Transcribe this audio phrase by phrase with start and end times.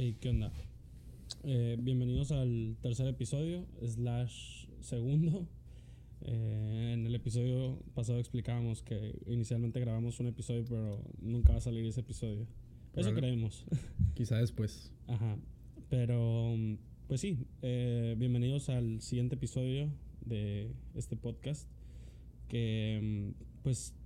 [0.00, 0.52] Hey, ¿qué onda?
[1.42, 5.44] Eh, bienvenidos al tercer episodio, slash segundo.
[6.20, 11.60] Eh, en el episodio pasado explicábamos que inicialmente grabamos un episodio, pero nunca va a
[11.60, 12.46] salir ese episodio.
[12.94, 13.64] Eso creemos.
[14.14, 14.92] Quizá después.
[15.08, 15.36] Ajá.
[15.90, 16.54] Pero,
[17.08, 19.90] pues sí, eh, bienvenidos al siguiente episodio
[20.24, 21.68] de este podcast.
[22.46, 23.00] Que,
[23.34, 23.96] mm, pues,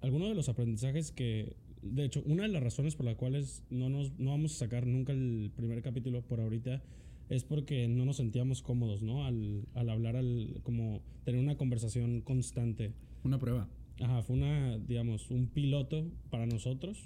[0.00, 3.88] algunos de los aprendizajes que, de hecho, una de las razones por las cuales no,
[3.88, 6.82] nos, no vamos a sacar nunca el primer capítulo por ahorita
[7.28, 9.24] es porque no nos sentíamos cómodos, ¿no?
[9.24, 12.92] Al, al hablar, al, como tener una conversación constante.
[13.24, 13.68] Una prueba.
[14.00, 16.98] Ajá, fue una, digamos, un piloto para nosotros,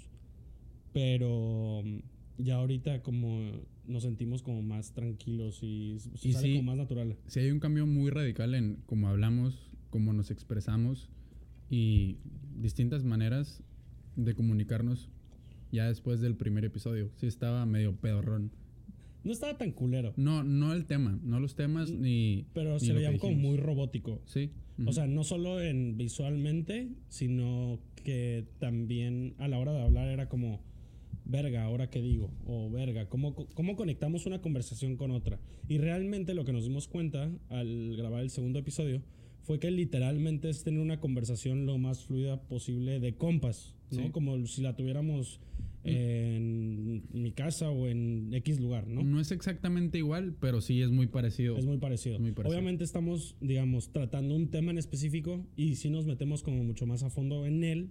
[0.93, 1.99] pero mm,
[2.43, 3.51] ya ahorita como
[3.87, 6.55] nos sentimos como más tranquilos y, Y sale sí.
[6.57, 7.17] como más natural.
[7.27, 11.09] Si hay un cambio muy radical en cómo hablamos, cómo nos expresamos
[11.69, 12.17] y
[12.55, 13.63] distintas maneras
[14.15, 15.09] de comunicarnos
[15.71, 17.09] ya después del primer episodio.
[17.15, 18.51] Sí estaba medio pedorrón.
[19.23, 22.47] No estaba tan culero, No, no el tema, no los temas ni...
[22.53, 24.19] pero ni se veía como muy robótico.
[24.25, 24.51] Sí.
[24.83, 30.27] O sea, no solo en visualmente, sino que también a la hora de hablar era
[30.27, 30.59] como,
[31.25, 35.39] verga, ahora qué digo, o verga, ¿cómo, ¿cómo conectamos una conversación con otra?
[35.67, 39.03] Y realmente lo que nos dimos cuenta al grabar el segundo episodio
[39.43, 44.03] fue que literalmente es tener una conversación lo más fluida posible de compas, ¿no?
[44.03, 44.07] Sí.
[44.09, 44.11] Mm.
[44.11, 45.39] Como si la tuviéramos
[45.83, 49.03] en mi casa o en X lugar, ¿no?
[49.03, 49.19] ¿no?
[49.19, 51.57] es exactamente igual, pero sí es muy parecido.
[51.57, 52.19] Es muy parecido.
[52.19, 52.55] Muy parecido.
[52.55, 57.03] Obviamente estamos, digamos, tratando un tema en específico y sí nos metemos como mucho más
[57.03, 57.89] a fondo en él,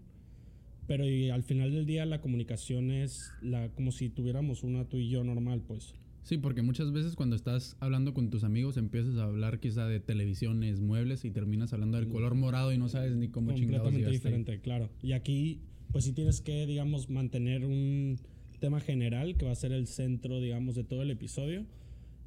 [0.86, 4.98] pero y al final del día la comunicación es la, como si tuviéramos una tú
[4.98, 5.94] y yo normal, pues.
[6.22, 10.00] Sí, porque muchas veces cuando estás hablando con tus amigos empiezas a hablar quizá de
[10.00, 14.06] televisiones, muebles y terminas hablando del color morado y no sabes ni cómo chingados completamente
[14.06, 14.12] ahí.
[14.12, 14.90] diferente, claro.
[15.02, 15.60] Y aquí,
[15.92, 18.18] pues sí tienes que, digamos, mantener un
[18.60, 21.64] tema general que va a ser el centro, digamos, de todo el episodio.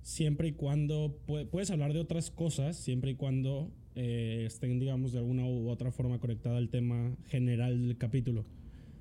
[0.02, 5.14] Siempre y cuando pu- puedes hablar de otras cosas, siempre y cuando eh, estén, digamos,
[5.14, 8.46] de alguna u otra forma conectada al tema general del capítulo.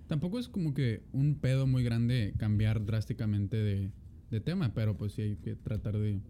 [0.06, 3.90] Tampoco es como que un pedo muy grande cambiar drásticamente de,
[4.30, 6.20] de tema, pero pues sí hay que tratar de...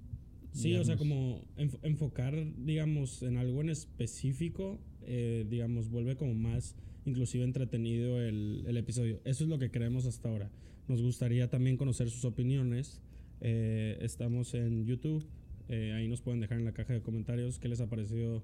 [0.53, 6.35] Sí, o sea, como enf- enfocar, digamos, en algo en específico, eh, digamos, vuelve como
[6.35, 9.21] más inclusive entretenido el, el episodio.
[9.25, 10.51] Eso es lo que creemos hasta ahora.
[10.89, 13.01] Nos gustaría también conocer sus opiniones.
[13.41, 15.25] Eh, estamos en YouTube.
[15.69, 18.43] eh, ahí nos pueden dejar en la caja de comentarios qué les ha parecido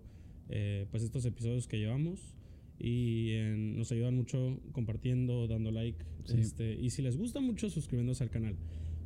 [0.48, 2.34] eh, pues estos episodios que llevamos.
[2.78, 5.98] Y en- nos ayudan mucho compartiendo, dando like.
[6.24, 6.36] Sí.
[6.38, 8.54] Este, y si les gusta mucho, suscribiéndose al canal.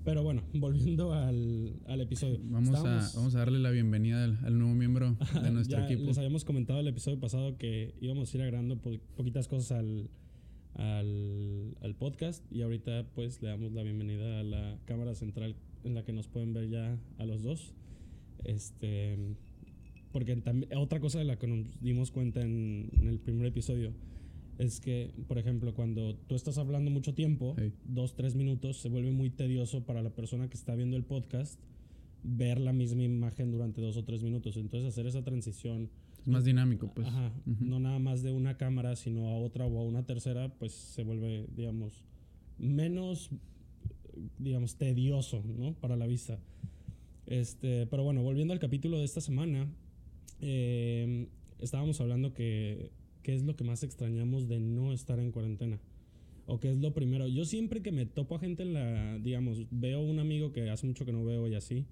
[0.04, 2.38] Pero bueno, volviendo al, al episodio.
[2.44, 6.04] Vamos a, vamos a darle la bienvenida al, al nuevo miembro de nuestro ya equipo.
[6.08, 10.10] Les habíamos comentado el episodio pasado que íbamos a ir agregando po- poquitas cosas al,
[10.74, 15.54] al, al podcast y ahorita pues le damos la bienvenida a la cámara central
[15.84, 17.74] en la que nos pueden ver ya a los dos.
[18.44, 19.16] Este,
[20.10, 20.42] porque
[20.76, 23.92] otra cosa de la que nos dimos cuenta en, en el primer episodio
[24.58, 27.72] es que, por ejemplo, cuando tú estás hablando mucho tiempo, Hey.
[27.84, 31.58] dos, tres minutos, se vuelve muy tedioso para la persona que está viendo el podcast
[32.24, 34.56] ver la misma imagen durante dos o tres minutos.
[34.56, 37.08] Entonces, hacer esa transición, Es más dinámico, pues.
[37.08, 40.72] ajá, no nada más de una cámara, sino a otra o a una tercera, pues
[40.72, 42.04] se vuelve, digamos,
[42.58, 43.30] menos,
[44.38, 45.72] digamos, tedioso, ¿no?
[45.74, 46.38] Para la vista.
[47.26, 49.66] Este, pero bueno, volviendo al capítulo de esta semana,
[50.40, 51.26] eh,
[51.58, 52.90] estábamos hablando que
[53.22, 55.78] qué es lo que más extrañamos de no estar en cuarentena.
[56.46, 57.28] O qué es lo primero.
[57.28, 60.86] Yo siempre que me topo a gente en la, digamos, veo un amigo que hace
[60.86, 61.86] mucho que no veo y así,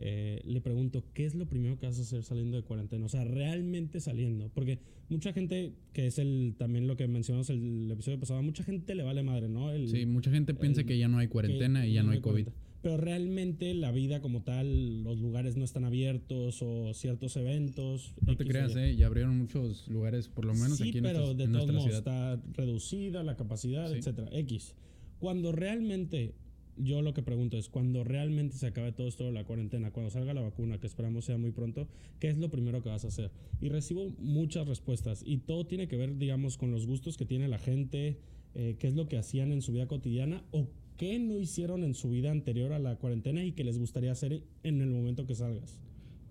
[0.00, 3.06] eh, le pregunto, ¿qué es lo primero que vas a hacer saliendo de cuarentena?
[3.06, 4.48] O sea, realmente saliendo.
[4.54, 8.94] Porque mucha gente, que es el también lo que mencionamos el episodio pasado, mucha gente
[8.94, 9.70] le vale madre, ¿no?
[9.72, 12.20] El, Sí, mucha gente piensa el- que ya no hay cuarentena y ya no hay
[12.20, 12.44] COVID.
[12.44, 12.67] cuarentena.
[12.80, 18.14] Pero realmente la vida como tal, los lugares no están abiertos o ciertos eventos.
[18.24, 18.78] No te X creas, Y.
[18.78, 18.96] ¿eh?
[18.96, 21.92] Ya abrieron muchos lugares, por lo menos sí, aquí en, pero de en todos modos
[21.92, 23.98] está reducida la capacidad, Sí.
[23.98, 24.28] etcétera.
[24.32, 24.74] X.
[25.18, 26.34] Cuando realmente,
[26.76, 30.10] yo lo que pregunto es, cuando realmente se acabe todo esto de la cuarentena, cuando
[30.10, 31.88] salga la vacuna, que esperamos sea muy pronto,
[32.20, 33.32] ¿qué es lo primero que vas a hacer?
[33.60, 37.48] Y recibo muchas respuestas y todo tiene que ver, digamos, con los gustos que tiene
[37.48, 38.18] la gente,
[38.54, 41.94] eh, qué es lo que hacían en su vida cotidiana o qué no hicieron en
[41.94, 45.34] su vida anterior a la cuarentena y que les gustaría hacer en el momento que
[45.34, 45.80] salgas.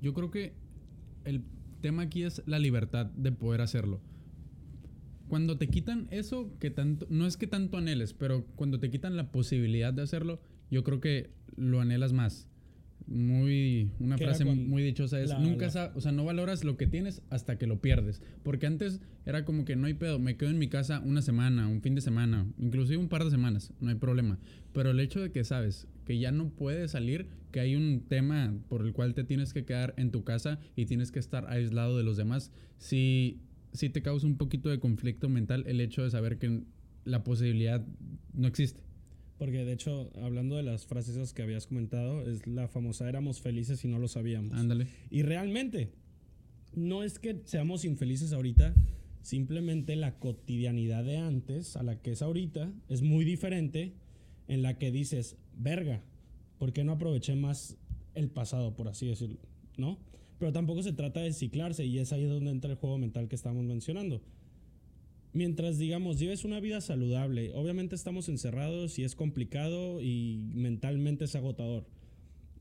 [0.02, 0.54] Yo creo que
[1.26, 1.44] el
[1.82, 4.02] tema aquí es la libertad de poder hacerlo.
[5.30, 9.16] Cuando te quitan eso que tanto, no es que tanto anheles, pero cuando te quitan
[9.16, 12.48] la posibilidad de hacerlo, yo creo que lo anhelas más.
[13.08, 16.88] Muy una frase muy dichosa es la- nunca la- o sea no valoras lo que
[16.88, 18.22] tienes hasta que lo pierdes.
[18.44, 21.68] Porque antes era como que no hay pedo me quedo en mi casa una semana
[21.68, 24.40] un fin de semana inclusive un par de semanas no hay problema.
[24.74, 28.54] Pero el hecho de que sabes que ya no puedes salir que hay un tema
[28.70, 31.98] por el cual te tienes que quedar en tu casa y tienes que estar aislado
[31.98, 33.40] de los demás si
[33.74, 36.62] si te causa un poquito de conflicto mental el hecho de saber que
[37.06, 37.86] la posibilidad
[38.34, 38.82] no existe
[39.38, 43.40] Porque de hecho, hablando de las frases esas que habías comentado, es la famosa éramos
[43.40, 44.54] felices y no lo sabíamos.
[44.54, 45.92] ándale Y realmente,
[46.74, 48.74] no es que seamos infelices ahorita,
[49.22, 53.94] simplemente la cotidianidad de antes a la que es ahorita es muy diferente
[54.48, 56.02] en la que dices, verga,
[56.58, 57.78] ¿por qué no aproveché más
[58.16, 59.38] el pasado, por así decirlo?
[59.78, 60.00] ¿No?
[60.40, 63.36] Pero tampoco se trata de ciclarse y es ahí donde entra el juego mental que
[63.36, 64.22] estamos mencionando.
[65.38, 71.36] Mientras, digamos, lleves una vida saludable, obviamente estamos encerrados y es complicado y mentalmente es
[71.36, 71.86] agotador.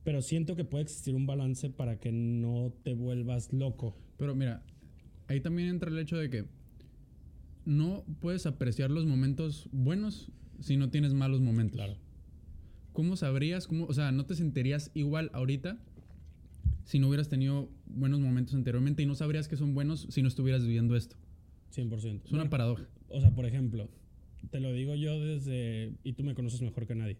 [0.04, 3.96] Pero siento que puede existir un balance para que no te vuelvas loco.
[4.18, 4.62] Pero mira,
[5.26, 6.44] ahí también entra el hecho de que
[7.64, 10.30] no puedes apreciar los momentos buenos
[10.60, 11.76] si no tienes malos momentos.
[11.76, 11.96] Claro.
[12.92, 15.78] ¿Cómo sabrías, cómo, o sea, no te sentirías igual ahorita
[16.84, 20.28] si no hubieras tenido buenos momentos anteriormente y no sabrías que son buenos si no
[20.28, 21.16] estuvieras viviendo esto?
[21.76, 22.22] 100%.
[22.24, 22.88] Es una paradoja.
[23.08, 23.88] O sea, por ejemplo,
[24.50, 27.16] te lo digo yo desde, y tú me conoces mejor que nadie,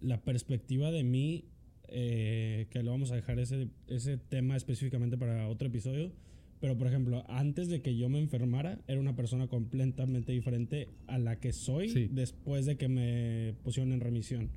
[0.00, 1.44] la perspectiva de mí,
[1.88, 6.12] eh, que lo vamos a dejar ese, ese tema específicamente para otro episodio,
[6.60, 11.18] pero por ejemplo, antes de que yo me enfermara, era una persona completamente diferente a
[11.18, 12.08] la que soy Sí.
[12.10, 14.50] después de que me pusieron en remisión.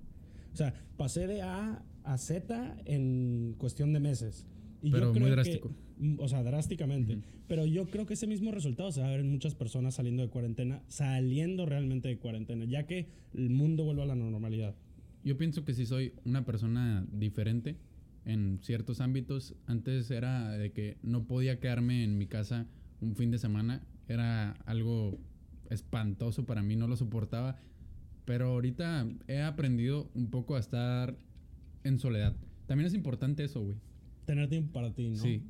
[0.54, 4.48] O sea, pasé de A a Z en cuestión de meses.
[4.82, 5.70] Y yo Pero muy creo que- drástico.
[5.70, 5.76] Mm,
[6.18, 7.16] O sea, drásticamente.
[7.16, 7.24] Ujú.
[7.48, 10.24] Pero yo creo que ese mismo resultado se va a ver en muchas personas saliendo
[10.24, 14.76] de cuarentena, saliendo realmente de cuarentena, ya que el mundo vuelve a la normalidad.
[15.24, 17.78] Yo pienso que si soy una persona diferente
[18.28, 19.56] en ciertos ámbitos.
[19.66, 22.68] Antes era de que no podía quedarme en mi casa
[23.02, 23.82] un fin de semana.
[24.08, 25.18] Era algo
[25.70, 27.58] espantoso para mí, no lo soportaba.
[28.26, 31.18] Pero ahorita he aprendido un poco a estar
[31.84, 32.36] en soledad.
[32.68, 33.78] También es importante eso, güey.
[34.26, 35.16] Tener tiempo para ti, ¿no?
[35.16, 35.42] Sí.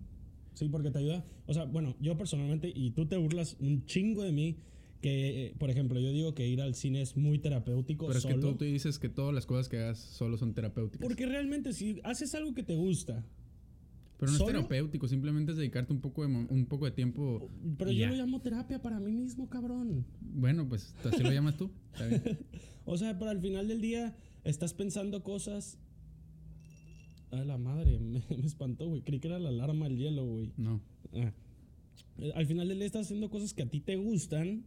[0.57, 1.24] Sí, porque te ayuda.
[1.45, 4.57] O sea, bueno, yo personalmente, y tú te burlas un chingo de mí,
[5.01, 8.07] que, eh, por ejemplo, yo digo que ir al cine es muy terapéutico.
[8.07, 11.06] Pero es que tú, tú dices que todas las cosas que hagas solo son terapéuticas.
[11.07, 13.24] Porque realmente si haces algo que te gusta,
[14.18, 14.50] Pero no ¿Solo?
[14.50, 17.51] es terapéutico, simplemente es dedicarte un poco de, un poco de tiempo.
[17.77, 18.09] pero yo ya.
[18.09, 20.07] lo llamo terapia para mí mismo, cabrón.
[20.21, 21.69] Bueno, pues así lo llamas tú.
[21.94, 22.24] Está bien.
[22.89, 24.15] O sea, pero al final del día
[24.45, 25.77] estás pensando cosas.
[27.31, 29.01] A la madre, me, me espantó, güey.
[29.01, 30.51] Creí que era la alarma del hielo, güey.
[30.57, 30.81] No.
[31.13, 31.31] Ah.
[32.19, 34.63] Eh, Al final día estás haciendo cosas que a ti te gustan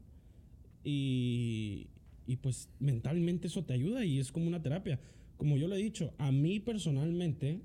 [0.84, 1.88] y,
[2.26, 5.00] y pues mentalmente eso te ayuda y es como una terapia.
[5.36, 7.60] Como yo lo he dicho, a mí personalmente,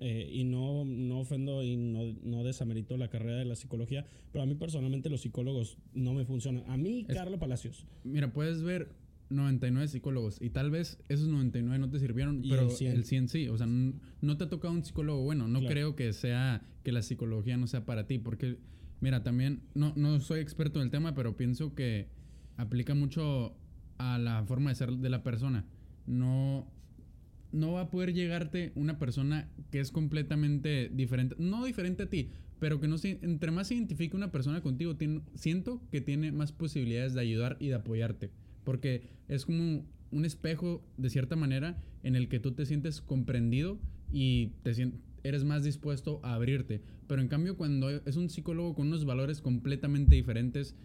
[0.00, 4.42] eh, y no, no ofendo y no, no desamerito la carrera de la psicología, pero
[4.42, 6.64] a mí personalmente los psicólogos no me funcionan.
[6.68, 7.86] A mí, Es- Carlos Palacios.
[8.02, 8.88] Mira, puedes ver
[9.34, 12.92] 99 psicólogos y tal vez esos 99 no te sirvieron, Y pero el 100.
[12.92, 13.48] el 100 sí.
[13.48, 15.48] O sea, no te ha tocado un psicólogo bueno.
[15.48, 15.72] No Claro.
[15.72, 18.58] creo que sea que la psicología no sea para ti, porque
[19.00, 22.08] mira, también no, no soy experto en el tema, pero pienso que
[22.56, 23.56] aplica mucho
[23.98, 25.64] a la forma de ser de la persona.
[26.06, 26.70] No,
[27.52, 32.30] no va a poder llegarte una persona que es completamente diferente, no diferente a ti,
[32.58, 36.32] pero que no se, entre más se identifique una persona contigo, tiene- siento que tiene
[36.32, 38.30] más posibilidades de ayudar y de apoyarte,
[38.64, 43.78] porque es como un espejo de cierta manera en el que tú te sientes comprendido
[44.12, 44.72] y te
[45.22, 49.40] eres más dispuesto a abrirte, pero en cambio cuando es un psicólogo con unos valores
[49.40, 50.76] completamente diferentes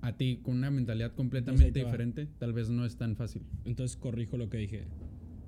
[0.00, 3.42] a ti, con una mentalidad completamente diferente, tal vez no es tan fácil.
[3.64, 4.84] Entonces corrijo lo que dije.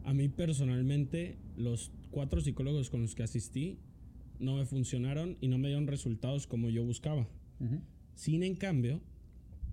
[0.04, 3.78] A mí personalmente, los cuatro psicólogos con los que asistí
[4.38, 7.28] no me funcionaron y no me dieron resultados como yo buscaba.
[8.14, 9.02] Sin en cambio,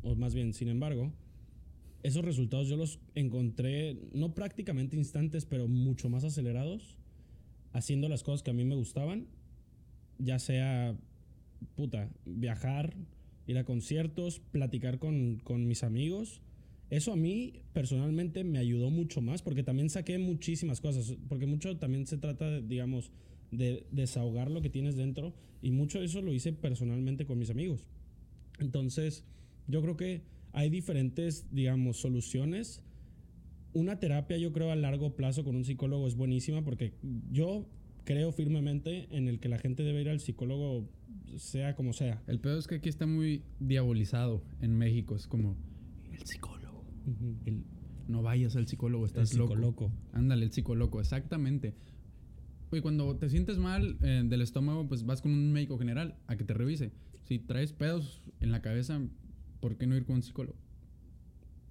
[0.02, 1.14] o más bien sin embargo,
[2.04, 6.98] esos resultados yo los encontré no prácticamente instantes, pero mucho más acelerados,
[7.72, 9.28] haciendo las cosas que a mí me gustaban,
[10.20, 10.96] ya sea,
[11.76, 12.94] puta, viajar,
[13.48, 16.42] ir a conciertos, platicar con, con mis amigos.
[16.90, 21.78] Eso a mí personalmente me ayudó mucho más porque también saqué muchísimas cosas, porque mucho
[21.78, 23.12] también se trata, de, digamos,
[23.52, 27.50] de desahogar lo que tienes dentro y mucho de eso lo hice personalmente con mis
[27.50, 27.86] amigos.
[28.60, 29.24] Entonces,
[29.68, 30.22] yo creo que
[30.54, 32.82] hay diferentes, digamos, soluciones.
[33.74, 36.94] Una terapia, yo creo, a largo plazo con un psicólogo es buenísima porque
[37.32, 37.68] yo
[38.06, 40.88] creo firmemente en el que la gente debe ir al psicólogo
[41.38, 42.22] sea como sea.
[42.28, 45.16] El peor es que aquí está muy diabolizado en México.
[45.16, 45.58] Es como
[46.12, 46.86] el psicólogo.
[47.46, 47.64] El,
[48.08, 49.54] no vayas al psicólogo, estás El loco.
[49.54, 49.92] psicoloco.
[50.12, 51.74] Ándale, el psicólogo, exactamente.
[52.70, 56.36] Güey, cuando te sientes mal eh, del estómago, pues vas con un médico general a
[56.36, 56.92] que te revise.
[57.24, 59.02] Si traes pedos en la cabeza,
[59.64, 60.58] ¿por qué no ir con un psicólogo?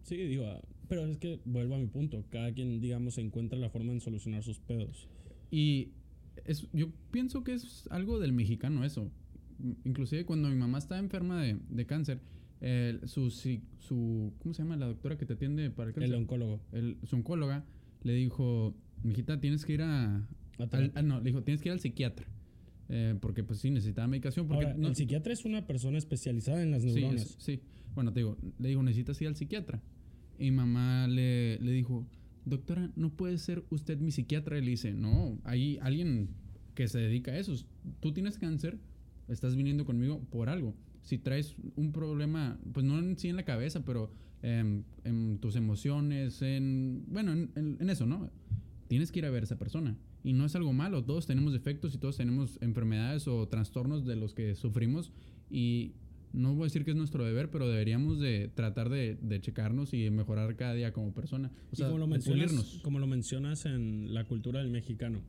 [0.02, 0.46] Sí, digo,
[0.88, 2.24] pero es que vuelvo a mi punto.
[2.30, 5.08] Cada quien, digamos, encuentra la forma de solucionar sus pedos.
[5.50, 5.88] Y
[6.46, 9.10] es, yo pienso que es algo del mexicano eso.
[9.84, 12.20] Inclusive cuando mi mamá estaba enferma de, de cáncer,
[12.62, 16.10] eh, su, su, ¿cómo se llama la doctora que te atiende para el cáncer?
[16.14, 16.60] El oncólogo.
[16.72, 17.64] El- su oncóloga
[18.02, 20.26] le dijo, mijita, tienes que ir a...
[20.94, 22.26] Ah, no, le dijo, tienes que ir al psiquiatra.
[22.88, 24.46] Eh, porque pues sí, necesitaba medicación.
[24.48, 27.22] Porque Ahora, no- el psiquiatra es una persona especializada en las Sí, neuronas.
[27.22, 27.60] es- sí.
[27.94, 29.82] Bueno, te digo, le digo, necesitas ir al psiquiatra.
[30.38, 32.06] Y mamá le, le dijo,
[32.44, 34.58] doctora, ¿no puede ser usted mi psiquiatra?
[34.58, 36.30] Y le dice, no, hay alguien
[36.74, 37.54] que se dedica a eso.
[38.00, 38.78] Tú tienes cáncer,
[39.28, 40.74] estás viniendo conmigo por algo.
[41.02, 44.10] Si traes un problema, pues no en sí en la cabeza, pero
[44.42, 48.28] em, en tus emociones, en, bueno, en, en- en eso, ¿no?
[48.88, 49.96] Tienes que ir a ver a esa persona.
[50.24, 54.16] Y no es algo malo, todos tenemos defectos y todos tenemos enfermedades o trastornos de
[54.16, 55.12] los que sufrimos.
[55.50, 55.94] Y
[56.32, 59.92] no voy a decir que es nuestro deber, pero deberíamos de tratar de, de checarnos
[59.94, 61.50] y mejorar cada día como persona.
[61.66, 65.20] O Y sea, como lo, mencionas, como lo mencionas en la cultura del mexicano,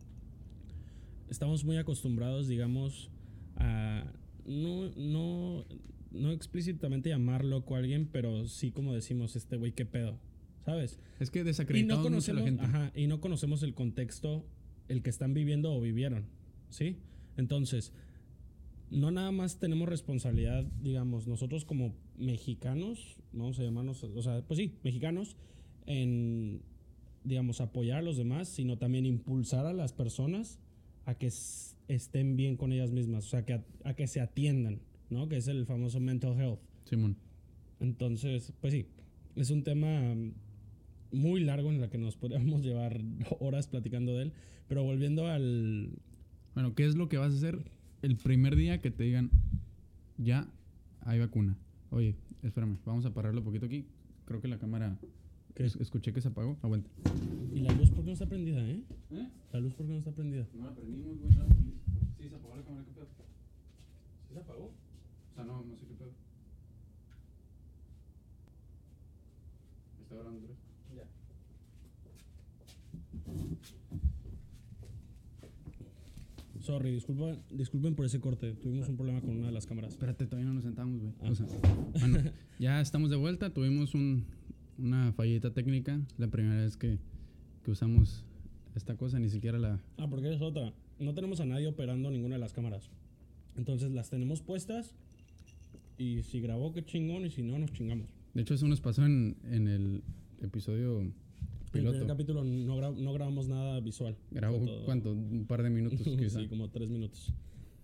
[1.29, 3.09] estamos muy acostumbrados, digamos,
[3.55, 4.05] a
[4.45, 5.65] no, no,
[6.11, 10.19] no explícitamente llamar loco a alguien, pero sí como decimos, este güey, qué pedo,
[10.65, 10.99] ¿sabes?
[11.19, 12.63] Es que Y no desacreditamos mucho a la gente.
[12.63, 14.45] ajá, y no conocemos el contexto,
[14.93, 16.25] el que están viviendo o vivieron,
[16.69, 16.97] ¿sí?
[17.35, 17.91] Entonces,
[18.89, 24.59] no nada más tenemos responsabilidad, digamos, nosotros como mexicanos, vamos a llamarnos, o sea, pues
[24.59, 25.35] sí, mexicanos,
[25.87, 26.61] en,
[27.23, 30.59] digamos, apoyar a los demás, sino también impulsar a las personas
[31.05, 31.31] a que
[31.87, 35.27] estén bien con ellas mismas, o sea, que a, a que se atiendan, ¿no?
[35.27, 36.59] Que es el famoso mental health.
[36.85, 37.17] Simón.
[37.79, 38.85] Entonces, pues sí,
[39.35, 40.15] es un tema
[41.13, 42.99] muy largo en el que nos podríamos llevar
[43.39, 44.33] horas platicando de él,
[44.67, 45.89] pero volviendo al...
[46.53, 47.59] Bueno, ¿qué es lo que vas a hacer
[48.01, 49.31] el primer día que te digan,
[50.17, 50.47] ya
[51.01, 51.57] hay vacuna?
[51.89, 53.85] Oye, espérame, vamos a pararlo un poquito aquí.
[54.25, 54.97] Creo que la cámara...
[55.55, 55.65] ¿Qué?
[55.65, 56.57] es- escuché que se apagó.
[56.63, 56.89] Aguanta.
[57.53, 58.81] ¿Y la luz por qué no está prendida, eh?
[59.11, 59.27] ¿Eh?
[59.51, 60.47] La luz por qué no está prendida.
[60.55, 61.31] No la prendimos, güey.
[62.19, 63.07] Sí, se apagó la cámara, ¿qué pedo?
[64.27, 64.65] ¿Sí se apagó?
[64.65, 66.11] O sea, no, no sé qué pedo.
[70.01, 70.57] Está grabando tres.
[70.95, 71.03] Ya.
[76.63, 78.53] Sorry, disculpa, disculpen por ese corte.
[78.53, 79.91] Tuvimos un problema con una de las cámaras.
[79.91, 81.13] Espérate, todavía no nos sentamos, güey.
[81.21, 81.29] Ah.
[81.29, 81.45] O sea,
[81.99, 83.49] bueno, ya estamos de vuelta.
[83.49, 84.23] Tuvimos un,
[84.77, 85.99] una fallita técnica.
[86.17, 86.99] La primera vez que,
[87.65, 88.23] que usamos
[88.75, 89.81] esta cosa, ni siquiera la...
[89.97, 90.71] Ah, porque es otra.
[90.99, 92.89] No tenemos a nadie operando ninguna de las cámaras.
[93.57, 94.95] Entonces las tenemos puestas.
[95.97, 97.25] Y si grabó, qué chingón.
[97.25, 98.07] Y si no, nos chingamos.
[98.33, 100.01] De hecho, eso nos pasó en, en el
[100.41, 101.11] episodio
[101.73, 102.07] En el primer piloto.
[102.07, 104.15] capítulo no, gra- no grabamos nada visual.
[104.31, 105.11] Grabó, ¿cuánto?
[105.13, 106.39] Un par de minutos, quizá.
[106.41, 107.33] sí, como tres minutos.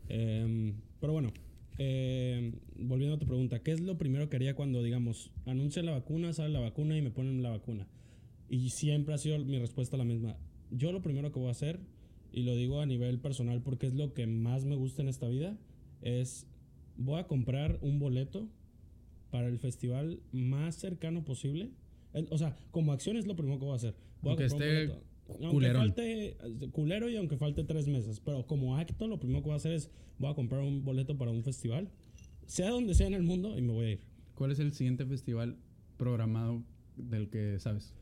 [0.07, 1.31] Em, pero bueno,
[1.77, 5.91] em, volviendo a tu pregunta, ¿qué es lo primero que haría cuando, digamos, anuncian la
[5.93, 7.87] vacuna, sale la vacuna y me ponen la vacuna?
[8.49, 10.35] Y siempre ha sido mi respuesta la misma.
[10.71, 11.79] Yo lo primero que voy a hacer,
[12.31, 15.27] y lo digo a nivel personal porque es lo que más me gusta en esta
[15.27, 15.57] vida,
[16.01, 16.47] es
[16.97, 18.47] voy a comprar un boleto
[19.31, 21.69] para el festival más cercano posible.
[22.13, 23.95] El- o sea, como acción es lo primero que voy a hacer.
[24.21, 24.93] Voy a Aunque un esté.
[25.43, 26.35] Aunque falte eh,
[26.71, 28.19] culero y aunque falte tres meses.
[28.19, 31.17] Pero como acto, lo primero que voy a hacer es voy a comprar un boleto
[31.17, 31.89] para un festival.
[32.47, 33.99] Sea donde sea en el mundo y me voy a ir.
[34.33, 35.57] ¿Cuál es el siguiente festival
[35.97, 36.63] programado
[36.97, 37.93] del que sabes?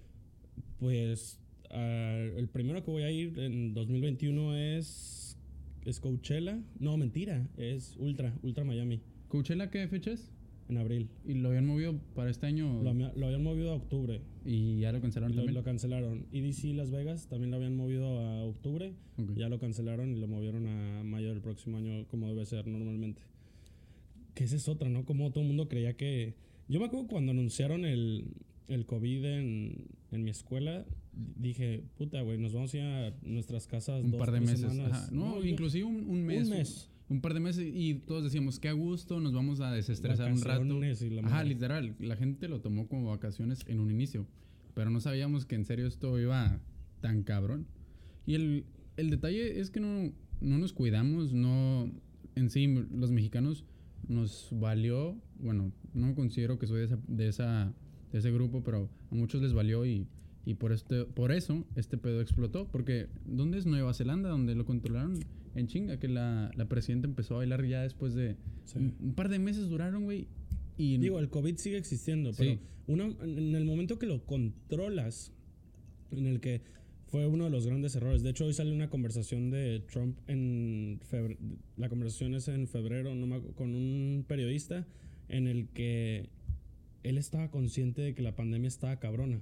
[0.80, 1.40] Pues
[1.72, 5.38] ah, el primero que voy a ir en 2021 es,
[5.86, 6.62] es Coachella.
[6.80, 7.48] No, mentira.
[7.58, 9.02] Es Ultra, Ultra Miami.
[9.28, 10.32] ¿Coachella qué fecha es?
[10.69, 11.07] En abril.
[11.25, 14.21] Y lo habían movido para este año Lo, lo habían movido a octubre.
[14.45, 15.55] y ya lo cancelaron lo, también.
[15.55, 16.25] lo cancelaron.
[16.33, 18.93] EDC Las Vegas también lo habían movido a octubre.
[19.17, 19.33] Ok.
[19.38, 23.21] Ya lo cancelaron y lo movieron a mayo del próximo año, como debe ser normalmente.
[24.33, 25.05] Que esa es otra, ¿no?
[25.05, 26.36] Como todo el mundo creía que.
[26.67, 28.25] Yo me acuerdo cuando anunciaron el,
[28.67, 30.86] el COVID en, en mi escuela,
[31.39, 34.59] dije, puta, güey, nos vamos a ir a nuestras casas un dos, par de meses.
[34.59, 34.91] semanas.
[34.91, 35.07] Ajá.
[35.12, 36.43] No, yo- inclusive un, un mes.
[36.43, 36.89] Un mes.
[37.10, 40.42] Un par de meses y todos decíamos, qué a gusto, nos vamos a desestresar un
[40.42, 40.60] rato.
[41.24, 41.96] Ajá, literal.
[42.00, 44.28] La gente lo tomó como vacaciones en un inicio.
[44.74, 46.60] Pero no sabíamos que en serio esto iba
[47.00, 47.66] tan cabrón.
[48.26, 48.66] Y el,
[48.98, 50.12] el detalle es que no,
[50.42, 51.90] no nos cuidamos, no...
[52.36, 53.64] En sí, los mexicanos
[54.08, 55.16] nos valió...
[55.40, 57.74] Bueno, no considero que soy de, esa, de, esa,
[58.12, 60.08] de ese grupo, pero a muchos les valió y,
[60.46, 62.68] y por, este, por eso este pedo explotó.
[62.68, 64.30] Porque, ¿dónde es Nueva Zelanda?
[64.30, 65.20] Donde lo controlaron
[65.58, 68.36] en chinga, que la, la presidenta empezó a bailar ya después de...
[68.66, 68.78] Sí.
[68.80, 70.28] Un, un par de meses duraron, güey.
[70.78, 72.38] Y Digo, el COVID sigue existiendo, Sí.
[72.38, 75.34] pero una, en el momento que lo controlas,
[76.12, 76.62] en el que
[77.08, 78.22] fue uno de los grandes errores.
[78.24, 81.40] De hecho, hoy sale una conversación de Trump en febrero.
[81.78, 84.86] La conversación es en febrero no me con un periodista
[85.30, 86.30] en el que
[87.04, 89.42] él estaba consciente de que la pandemia estaba cabrona.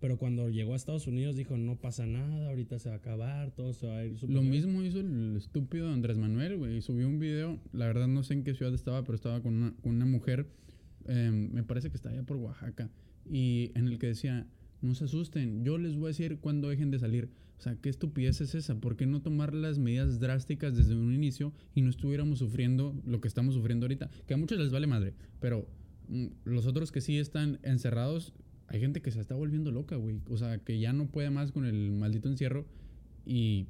[0.00, 3.50] Pero cuando llegó a Estados Unidos dijo, no pasa nada, ahorita se va a acabar,
[3.50, 4.50] todo se va a ir súper Lo bien".
[4.52, 6.80] mismo hizo el estúpido Andrés Manuel, güey.
[6.80, 9.74] Subió un video, la verdad no sé en qué ciudad estaba, pero estaba con una,
[9.82, 10.46] con una mujer,
[11.06, 12.90] em, me parece que está allá por Oaxaca,
[13.30, 14.46] y en el que decía,
[14.80, 17.28] no se asusten, yo les voy a decir cuándo dejen de salir.
[17.58, 18.80] O sea, ¿qué estupidez es esa?
[18.80, 23.20] ¿Por qué no tomar las medidas drásticas desde un inicio y no estuviéramos sufriendo lo
[23.20, 24.08] que estamos sufriendo ahorita?
[24.26, 25.68] Que a muchos les vale madre, pero
[26.08, 28.32] mm, los otros que sí están encerrados,
[28.70, 30.20] hay gente que se está volviendo loca, güey.
[30.30, 32.64] O sea, que ya no puede más con el maldito encierro
[33.26, 33.66] y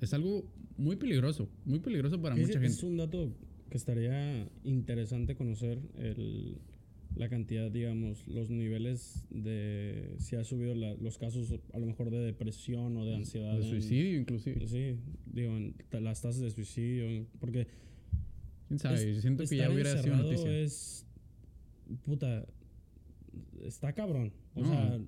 [0.00, 0.44] es algo
[0.78, 2.66] muy peligroso, muy peligroso para mucha es, gente.
[2.68, 3.32] es un dato
[3.70, 6.56] que estaría interesante conocer el,
[7.16, 12.10] la cantidad, digamos, los niveles de si ha subido la- los casos a lo mejor
[12.10, 13.52] de depresión o de ansiedad.
[13.58, 14.66] De en- suicidio, inclusive.
[14.66, 14.96] Sí,
[15.26, 17.66] digo, en las tasas de suicidio, porque
[18.68, 19.10] ¿Quién sabe?
[19.10, 20.50] es- Siento que ya hubiera sido noticia.
[20.50, 21.06] es
[22.04, 22.46] puta
[23.62, 24.32] está cabrón.
[24.54, 25.00] O No, sea,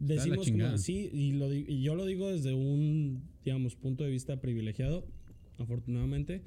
[0.00, 4.40] decimos como sí y lo y yo lo digo desde un digamos punto de vista
[4.40, 5.06] privilegiado,
[5.58, 6.42] afortunadamente,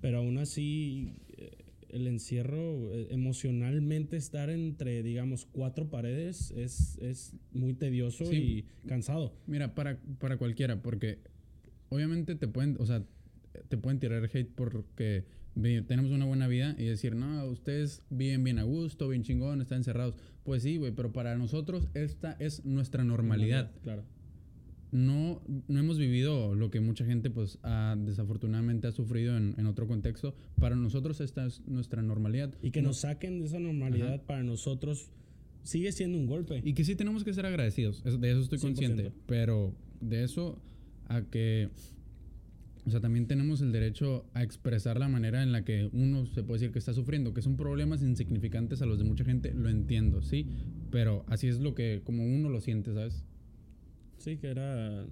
[0.00, 1.50] pero aún así eh,
[1.90, 8.64] el encierro eh, emocionalmente estar entre digamos cuatro paredes es, es muy tedioso Sí.
[8.84, 9.34] y cansado.
[9.46, 11.18] Mira, para, para cualquiera, porque
[11.90, 13.04] obviamente te pueden, o sea,
[13.68, 15.24] te pueden tirar hate porque
[15.86, 19.78] tenemos una buena vida y decir, no, ustedes viven bien a gusto, bien chingón, están
[19.78, 20.14] encerrados.
[20.44, 23.70] Pues sí, güey, pero para nosotros esta es nuestra normalidad.
[23.82, 24.04] Claro.
[24.92, 29.66] No, no hemos vivido lo que mucha gente, pues, ha- desafortunadamente ha sufrido en, en
[29.66, 30.36] otro contexto.
[30.60, 32.54] Para nosotros esta es nuestra normalidad.
[32.62, 35.10] Y que No- nos saquen de esa normalidad para nosotros
[35.64, 36.60] sigue siendo un golpe.
[36.64, 38.62] Y que sí tenemos que ser agradecidos, de eso estoy 100%.
[38.62, 39.12] consciente.
[39.26, 40.60] Pero de eso
[41.08, 41.70] a que,
[42.86, 46.42] o sea, también tenemos el derecho a expresar la manera en la que uno se
[46.42, 49.68] puede decir que está sufriendo, que son problemas insignificantes a los de mucha gente, lo
[49.70, 50.46] entiendo, sí,
[50.90, 53.24] pero así es lo que, como uno lo siente, ¿sabes?
[54.18, 55.06] Sí, que era.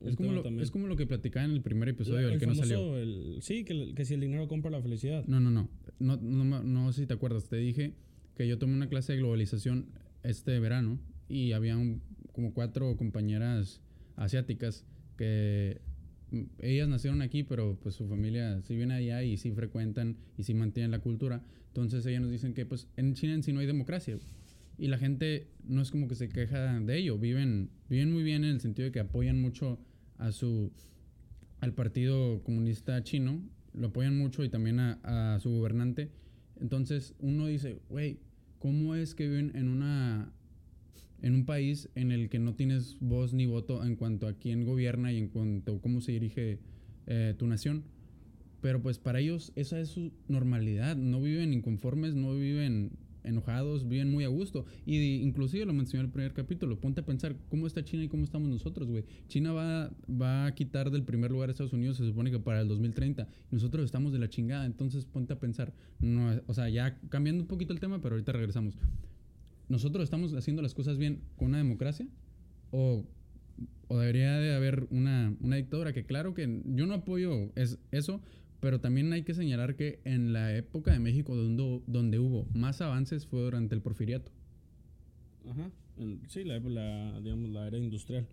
[0.00, 0.62] Es como, lo, también.
[0.62, 2.96] es como lo que platicaba en el primer episodio, el, el que no salió.
[2.96, 5.24] el- sí, que, que si el dinero compra la felicidad.
[5.26, 5.68] No, no, no,
[6.00, 7.92] no, no, sé si te acuerdas, te dije
[8.34, 9.86] que yo tomé una clase de globalización
[10.22, 12.00] este verano y había un-
[12.32, 13.82] como cuatro compañeras
[14.16, 14.86] asiáticas
[15.18, 15.80] que
[16.58, 20.54] ellas nacieron aquí, pero pues su familia sí viene allá y sí frecuentan y sí
[20.54, 21.42] mantienen la cultura.
[21.68, 24.18] Entonces ellas nos dicen que pues en China en sí no hay democracia.
[24.78, 28.44] Y la gente no es como que se queja de ello, viven, viven muy bien
[28.44, 29.78] en el sentido de que apoyan mucho
[30.18, 30.72] a su
[31.60, 33.40] al Partido Comunista Chino,
[33.72, 36.10] lo apoyan mucho y también a, a su gobernante.
[36.60, 38.18] Entonces uno dice, güey,
[38.58, 40.32] ¿cómo es que viven en una
[41.22, 44.64] en un país en el que no tienes voz ni voto en cuanto a quién
[44.64, 46.58] gobierna y en cuanto a cómo se dirige
[47.06, 47.84] eh, tu nación?
[48.60, 52.92] Pero pues para ellos esa es su normalidad, no viven inconformes, no viven
[53.24, 54.64] enojados, viven muy a gusto.
[54.86, 58.08] Y inclusive lo mencioné en el primer capítulo, ponte a pensar cómo está China y
[58.08, 59.04] cómo estamos nosotros, güey.
[59.28, 62.60] China va, va a quitar del primer lugar a Estados Unidos, se supone que para
[62.60, 66.68] el 2030, y nosotros estamos de la chingada, entonces ponte a pensar, no, o sea,
[66.68, 68.76] ya cambiando un poquito el tema, pero ahorita regresamos.
[69.72, 72.06] ¿Nosotros estamos haciendo las cosas bien con una democracia?
[72.72, 73.06] ¿O,
[73.88, 75.94] o debería de haber una, una dictadura?
[75.94, 78.20] Que claro que yo no apoyo es, eso,
[78.60, 82.82] pero también hay que señalar que en la época de México donde, donde hubo más
[82.82, 84.30] avances fue durante el porfiriato.
[85.48, 85.70] Ajá.
[86.28, 88.26] Sí, la, la, digamos, la era industrial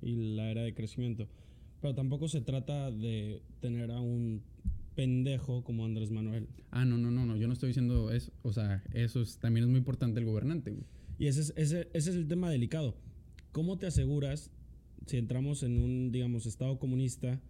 [0.00, 1.28] y la era de crecimiento.
[1.82, 4.40] Pero tampoco se trata de tener a un
[4.94, 6.48] pendejo como Andrés Manuel.
[6.70, 8.32] Ah, no, no, no, no, yo no estoy diciendo eso.
[8.42, 10.84] O sea, eso es, también es muy importante el gobernante, güey.
[11.18, 12.96] Y ese es, ese, ese es el tema delicado.
[13.52, 14.50] ¿Cómo te aseguras,
[15.06, 17.40] si entramos en un, digamos, estado comunista,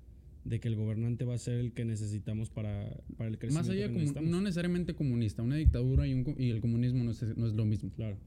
[0.44, 3.74] de que el gobernante va a ser el que necesitamos para, para el crecimiento Más
[3.74, 4.30] allá, que necesitamos?
[4.30, 7.64] no necesariamente comunista, una dictadura y, un, y el comunismo no es, no es lo
[7.64, 7.90] mismo.
[7.96, 8.18] Claro.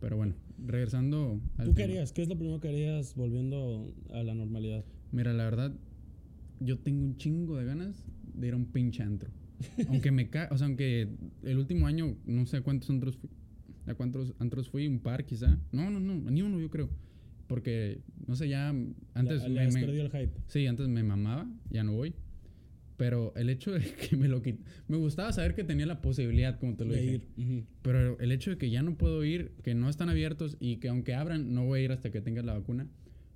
[0.00, 2.12] Pero bueno, regresando al ¿Tú harías?
[2.12, 4.84] ¿Qué es lo primero que harías volviendo a la normalidad?
[5.12, 5.72] Mira, la verdad,
[6.60, 9.30] yo tengo un chingo de ganas de ir a un pinche antro.
[9.88, 11.08] aunque me ca o sea, aunque
[11.42, 13.30] el último año no sé a cuántos antros fui,
[13.86, 15.58] a cuántos antros fui, un par quizá.
[15.72, 16.90] No, no, no, ni uno yo creo.
[17.46, 18.70] Porque, no sé, ya
[19.14, 20.32] antes le me- has me- perdido el hype.
[20.48, 22.12] Sí, antes me mamaba, ya no voy.
[22.96, 26.58] Pero el hecho de que me lo quit- Me gustaba saber que tenía la posibilidad,
[26.58, 27.20] como te lo de dije.
[27.36, 27.64] ir.
[27.82, 30.88] Pero el hecho de que ya no puedo ir, que no están abiertos y que
[30.88, 32.88] aunque abran, no voy a ir hasta que tenga la vacuna,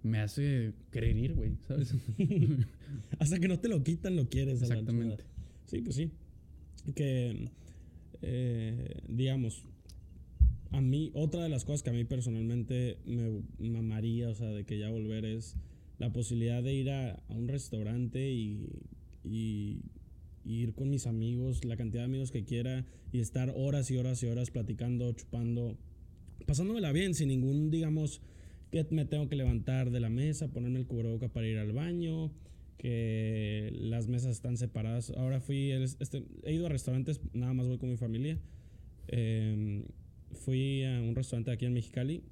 [0.02, 1.94] me hace querer ir, güey, ¿sabes?
[3.18, 4.62] Hasta que no te lo quitan, lo quieres.
[4.62, 5.24] Exactamente.
[5.66, 6.10] Sí, pues sí.
[6.94, 7.50] Que,
[8.22, 9.64] eh, digamos,
[10.70, 14.64] a mí, otra de las cosas que a mí personalmente me mamaría, o sea, de
[14.64, 15.56] que ya volver es
[15.98, 18.68] la posibilidad de ir a, a un restaurante y,
[19.22, 19.82] y,
[20.44, 23.96] y ir con mis amigos, la cantidad de amigos que quiera, y estar horas y
[23.96, 25.76] horas y horas platicando, chupando,
[26.46, 28.22] pasándomela bien, sin ningún, digamos,
[28.70, 32.30] que me tengo que levantar de la mesa, ponerme el cubreboca para ir al baño,
[32.78, 35.10] que las mesas están separadas.
[35.16, 38.38] Ahora fui, este, he ido a restaurantes, nada más voy con mi familia.
[39.08, 39.84] Eh,
[40.32, 42.22] fui a un restaurante aquí en Mexicali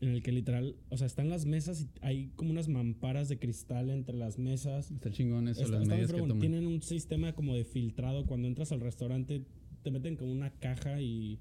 [0.00, 3.38] en el que literal, o sea, están las mesas y hay como unas mamparas de
[3.38, 4.92] cristal entre las mesas.
[4.92, 6.38] Está chingón eso, Está- las medidas que toman.
[6.38, 8.24] Tienen un sistema como de filtrado.
[8.24, 9.42] Cuando entras al restaurante,
[9.82, 11.40] te meten como una caja y,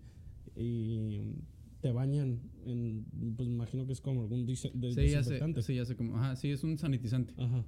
[0.56, 1.22] y
[1.82, 2.40] te bañan.
[3.68, 5.62] Imagino que es como algún dise- de- Sí, ya sé, desinfectante.
[5.62, 6.18] sí, ya sé cómo.
[6.18, 7.34] Ajá, sí, es un sanitizante.
[7.38, 7.66] Ajá.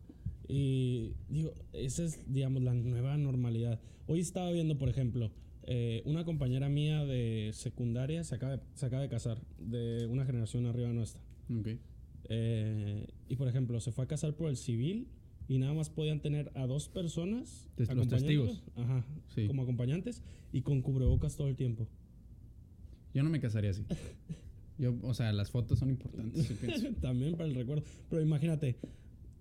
[0.47, 3.79] Y digo, esa es, digamos, la nueva normalidad.
[4.07, 5.31] Hoy estaba viendo, por ejemplo,
[5.63, 10.25] eh, una compañera mía de secundaria se acaba de, se acaba de casar, de una
[10.25, 11.21] generación arriba nuestra.
[11.55, 11.67] Ok.
[12.31, 15.07] Eh, y por ejemplo, se fue a casar por el civil
[15.47, 17.67] y nada más podían tener a dos personas.
[17.77, 18.63] Los testigos.
[18.75, 19.05] Ajá.
[19.35, 19.45] Sí.
[19.47, 21.88] Como acompañantes y con cubrebocas todo el tiempo.
[23.13, 23.83] Yo no me casaría así.
[24.79, 26.47] Yo, o sea, las fotos son importantes.
[26.53, 26.87] pienso.
[27.01, 27.83] También para el recuerdo.
[28.09, 28.77] Pero imagínate,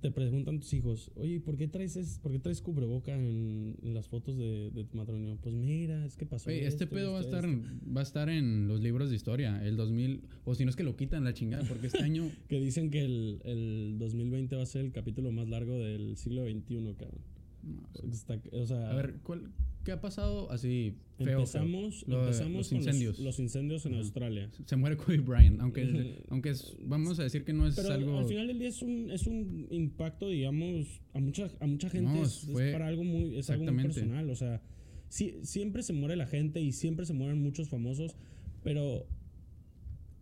[0.01, 3.94] te preguntan tus hijos, oye, ¿por qué traes, es, ¿por qué traes cubreboca en, en
[3.94, 5.38] las fotos de, de tu matrimonio?
[5.40, 6.51] Pues mira, es que pasó.
[6.51, 7.51] Oye, este pedo va a estar, esto".
[7.51, 10.77] en, va a estar en los libros de historia, el 2000, o si no es
[10.77, 14.62] que lo quitan la chingada, porque este año, Que dicen que el, el 2020 va
[14.62, 17.38] a ser el capítulo más largo del siglo XXI, cabrón.
[17.62, 19.51] No, Porque está- o sea, a ver, ¿cuál,
[19.85, 21.38] ¿qué ha pasado así feo?
[21.40, 23.16] empezamos, Lo empezamos los con incendios.
[23.18, 23.94] Los, los incendios en.
[23.94, 24.51] Australia.
[24.66, 28.18] Se muere Kobe Bryant, aunque, aunque es- vamos a decir que no es Pero algo...
[28.18, 32.11] al final del día es un, es un impacto, digamos, a mucha, a mucha gente
[32.12, 33.88] No, es, es fue- para algo muy, es algo muy exactamente.
[34.01, 34.31] personal.
[34.31, 34.62] O sea,
[35.09, 38.14] sí, siempre se muere la gente y siempre se mueren muchos famosos,
[38.62, 39.07] pero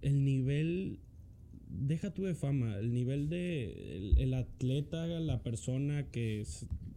[0.03, 1.01] el nivel,
[1.69, 6.45] deja tú de fama, el nivel de el, el atleta, la persona que,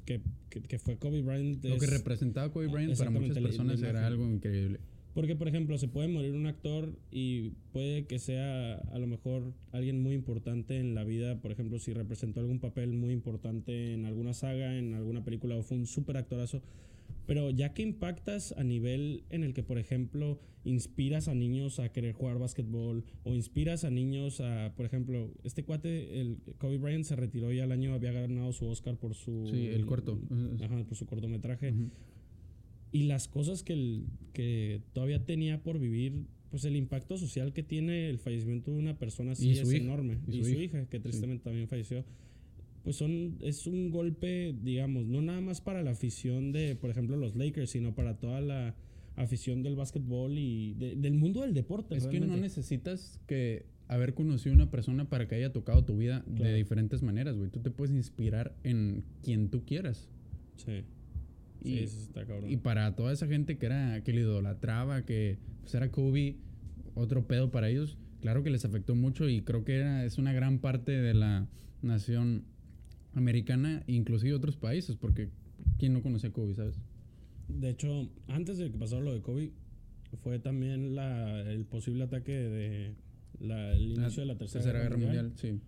[0.09, 1.63] que, que, que fue Kobe Bryant.
[1.63, 4.79] Lo que es- representaba Kobe Ah, Bryant para muchas personas era algo increíble.
[5.13, 9.53] Porque, por ejemplo, se puede morir un actor y puede que sea a lo mejor
[9.71, 11.39] alguien muy importante en la vida.
[11.41, 15.63] Por ejemplo, si representó algún papel muy importante en alguna saga, en alguna película o
[15.63, 16.61] fue un súper actorazo.
[17.29, 21.89] Pero ya que impactas a nivel en el que, por ejemplo, inspiras a niños a
[21.89, 27.05] querer jugar básquetbol o inspiras a niños a, por ejemplo, este cuate, el Kobe Bryant
[27.05, 29.47] se retiró y al año había ganado su Oscar por su...
[29.51, 30.19] Sí, el corto.
[30.59, 31.89] Ajá, por su cortometraje Ujú.
[32.91, 37.61] y las cosas que, el- que todavía tenía por vivir, pues el impacto social que
[37.61, 40.17] tiene el fallecimiento de una persona así es hija, enorme.
[40.27, 42.03] y Y, su su, hija, que tristemente también falleció.
[42.83, 47.17] Pues son, es un golpe, digamos, no nada más para la afición de, por ejemplo,
[47.17, 48.75] los Lakers, sino para toda la
[49.15, 51.95] afición del básquetbol y de- del mundo del deporte.
[51.95, 55.97] Es que no necesitas que haber conocido a una persona para que haya tocado tu
[55.97, 57.49] vida de diferentes maneras, güey.
[57.49, 60.07] Tú te puedes inspirar en quien tú quieras.
[60.55, 60.83] Sí.
[61.61, 62.49] Y- sí, eso está cabrón.
[62.49, 66.37] Y para toda esa gente que era que le idolatraba, que pues era Kobe,
[66.95, 70.31] otro pedo para ellos, claro que les afectó mucho y creo que era, es una
[70.31, 71.47] gran parte de la
[71.81, 72.45] nación
[73.13, 75.29] americana, inclusive otros países, porque
[75.77, 76.79] ¿quién no conocía a Kobe, sabes?
[77.47, 79.51] De hecho, antes de que pasara lo de Kobe,
[80.23, 82.95] fue también la, el posible ataque de
[83.39, 85.59] la, el inicio de la Tercera, Guerra Mundial, sí.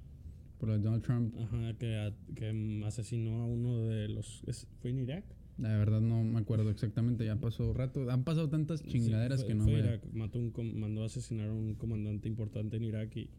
[0.60, 1.34] Por lo de Donald Trump.
[1.40, 4.44] Ajá, que, que asesinó a uno de los...
[4.80, 5.26] ¿Fue en Irak?
[5.58, 8.10] La verdad no me acuerdo exactamente, ya pasó rato.
[8.12, 9.80] Han pasado tantas chingaderas Sí, fue- que no fue me...
[9.80, 13.30] Irak, mató un, com- mandó a asesinar a un comandante importante en Irak y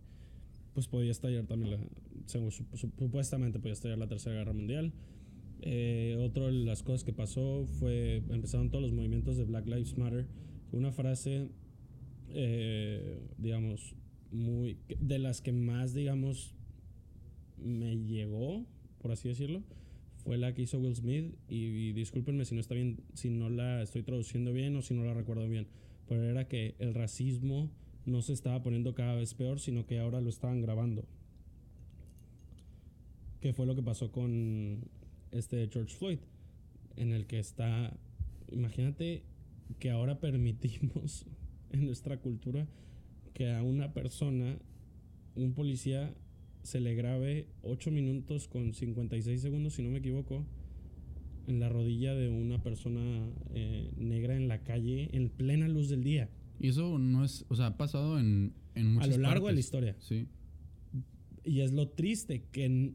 [0.75, 2.51] pues podía estallar también la...
[2.75, 4.93] supuestamente podía estallar la Tercera Guerra Mundial.
[5.61, 8.23] Eh, otro de las cosas que pasó fue...
[8.31, 10.27] Empezaron todos los movimientos de Black Lives Matter.
[10.73, 11.49] Una frase,
[12.31, 13.95] eh, digamos,
[14.31, 14.79] muy...
[14.99, 16.55] De las que más, digamos,
[17.59, 18.67] me llegó,
[18.99, 19.63] por así decirlo,
[20.25, 21.35] fue la que hizo Will Smith.
[21.49, 24.95] Y, y discúlpenme si no está bien, si no la estoy traduciendo bien o si
[24.95, 25.67] no la recuerdo bien.
[26.09, 27.71] Pero era que el racismo
[28.07, 31.05] no se estaba poniendo cada vez peor, sino que ahora lo estaban grabando.
[33.41, 34.85] Que fue lo que pasó con
[35.31, 36.19] este George Floyd,
[36.97, 37.97] en el que está,
[38.51, 39.23] imagínate
[39.79, 41.27] que ahora permitimos
[41.71, 42.67] en nuestra cultura
[43.35, 44.59] que a una persona,
[45.35, 46.15] un policía,
[46.62, 50.45] se le grabe 8 minutos con 56 segundos, si no me equivoco,
[51.47, 56.05] en la rodilla de una persona eh, negra en la calle en plena luz del
[56.05, 56.29] día.
[56.62, 59.53] Y eso no es, o sea, ha pasado en, en muchas a lo largo de
[59.53, 59.64] la partes.
[59.64, 59.96] historia.
[59.98, 60.29] Sí.
[61.44, 62.92] Y es lo triste, que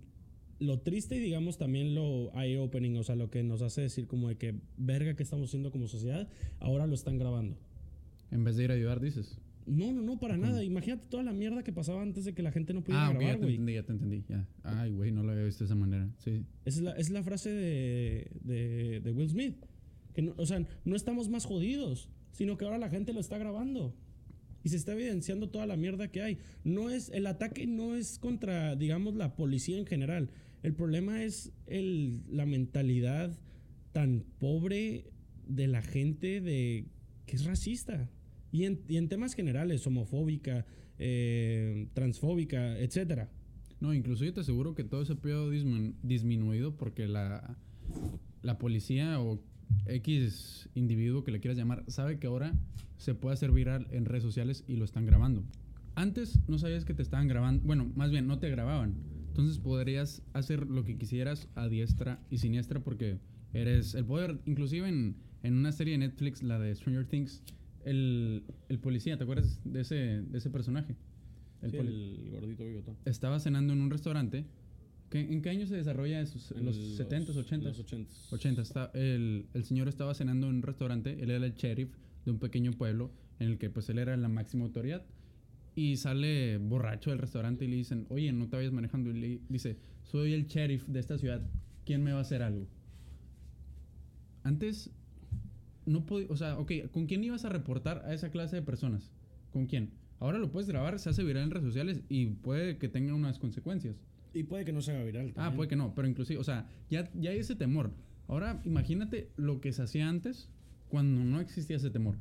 [0.60, 4.30] lo triste y digamos también lo eye-opening, o sea, lo que nos hace decir como
[4.30, 7.58] de que verga que estamos haciendo como sociedad, ahora lo están grabando.
[8.32, 9.38] En vez de ir a ayudar, dices.
[9.66, 10.64] No, no, no, para nada.
[10.64, 13.14] Imagínate toda la mierda que pasaba antes de que la gente no pudiera Ah, ok,
[13.16, 14.24] ya grabar, te entendí, ya te entendí.
[14.30, 14.48] Ya.
[14.64, 16.10] Ay, güey, no lo había visto de esa manera.
[16.20, 16.46] Sí.
[16.64, 19.58] Esa es la, es la frase de, de, de Will Smith.
[20.14, 23.40] Que no, o sea, no estamos más jodidos, sino que ahora la gente lo está
[23.40, 23.96] grabando.
[24.64, 26.38] Y se está evidenciando toda la mierda que hay.
[26.64, 30.30] No es, el ataque no es contra, digamos, la policía en general.
[30.62, 33.40] El problema es el, la mentalidad
[33.92, 35.12] tan pobre
[35.48, 36.86] de la gente de
[37.26, 38.10] que es racista.
[38.52, 40.66] Y en, y en temas generales, homofóbica,
[41.00, 43.32] eh, transfóbica, etcétera.
[43.80, 47.58] No, incluso yo te aseguro que todo ese pedo dismin- disminuido porque la,
[48.42, 49.42] la policía o
[49.86, 52.54] X individuo que le quieras llamar sabe que ahora
[52.98, 55.44] se puede hacer viral en redes sociales y lo están grabando.
[55.96, 58.96] Antes no sabías que te estaban grabando, bueno, más bien no te grababan.
[59.30, 63.20] Entonces podrías hacer lo que quisieras a diestra y siniestra porque
[63.54, 67.44] eres el poder, inclusive en, en una serie de Netflix, la de Stranger Things,
[67.86, 70.96] el, el policía, ¿te acuerdas de ese, de ese personaje?
[71.62, 72.96] El Sí, el gordito bigotón.
[73.06, 74.46] estaba cenando en un restaurante.
[75.10, 76.38] ¿Qué- ¿En qué año se desarrolla eso?
[76.58, 77.64] ¿En los 70s, 80s?
[77.64, 78.34] Los 80s.
[78.34, 78.62] 80.
[78.62, 81.22] Está, el, el señor estaba cenando en un restaurante.
[81.24, 84.28] Él era el sheriff de un pequeño pueblo en el que pues él era la
[84.28, 85.06] máxima autoridad.
[85.76, 89.12] Y sale borracho del restaurante y le dicen, oye, no te vayas manejando.
[89.12, 91.42] Y le dice, soy el sheriff de esta ciudad.
[91.86, 92.68] ¿Quién me va a hacer algo?
[94.44, 94.90] Antes
[95.86, 99.12] no podía, o sea, ok, ¿con quién ibas a reportar a esa clase de personas?
[99.52, 99.92] ¿Con quién?
[100.20, 103.40] Ahora lo puedes grabar, se hace viral en redes sociales y puede que tenga unas
[103.40, 103.96] consecuencias.
[104.38, 105.30] Y puede que no se haga viral.
[105.32, 105.56] Ah, también.
[105.56, 107.92] puede que no, pero inclusive, o sea, ya, ya hay ese temor.
[108.28, 110.50] Ahora imagínate lo que se hacía antes
[110.90, 112.18] cuando no existía ese temor.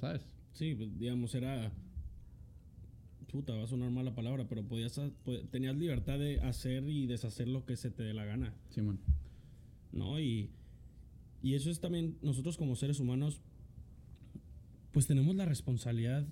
[0.00, 0.26] ¿Sabes?
[0.52, 1.72] Sí, pues, digamos, era.
[3.30, 7.48] Puta, va a sonar mala palabra, pero podías, pod- tenías libertad de hacer y deshacer
[7.48, 9.00] lo que se te dé la gana, Simón.
[9.92, 10.20] ¿no?
[10.20, 10.50] Y,
[11.42, 13.40] y eso es también, nosotros como seres humanos,
[14.92, 16.24] pues tenemos la responsabilidad,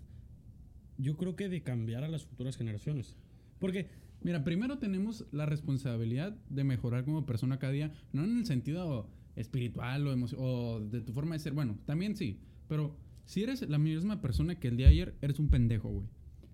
[0.96, 3.16] yo creo que de cambiar a las futuras generaciones.
[3.58, 3.88] Porque,
[4.24, 9.08] Mira, primero tenemos la responsabilidad de mejorar como persona cada día, no en el sentido
[9.36, 11.52] espiritual o, o de tu forma de ser.
[11.52, 15.38] Bueno, también sí, pero si eres la misma persona que el día de ayer, eres
[15.38, 16.06] un pendejo, güey.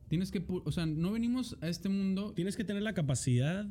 [0.08, 3.66] Tienes que, o sea, no venimos a este mundo tienes que tener la capacidad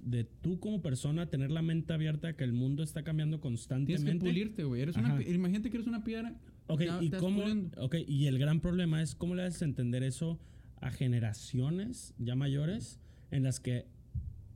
[0.00, 3.42] de tú como persona tener la mente abierta a que el mundo está cambiando Tienes
[3.66, 4.12] constantemente.
[4.12, 4.82] que pulirte, güey.
[4.82, 5.20] Eres Ajá.
[5.22, 6.34] imagínate que eres una piedra.
[6.66, 7.40] Ok, ya ¿y cómo?
[7.40, 7.82] puliendo.
[7.82, 10.38] ok, y el gran problema es cómo le haces entender eso
[10.82, 12.98] a generaciones ya mayores
[13.30, 13.86] en las que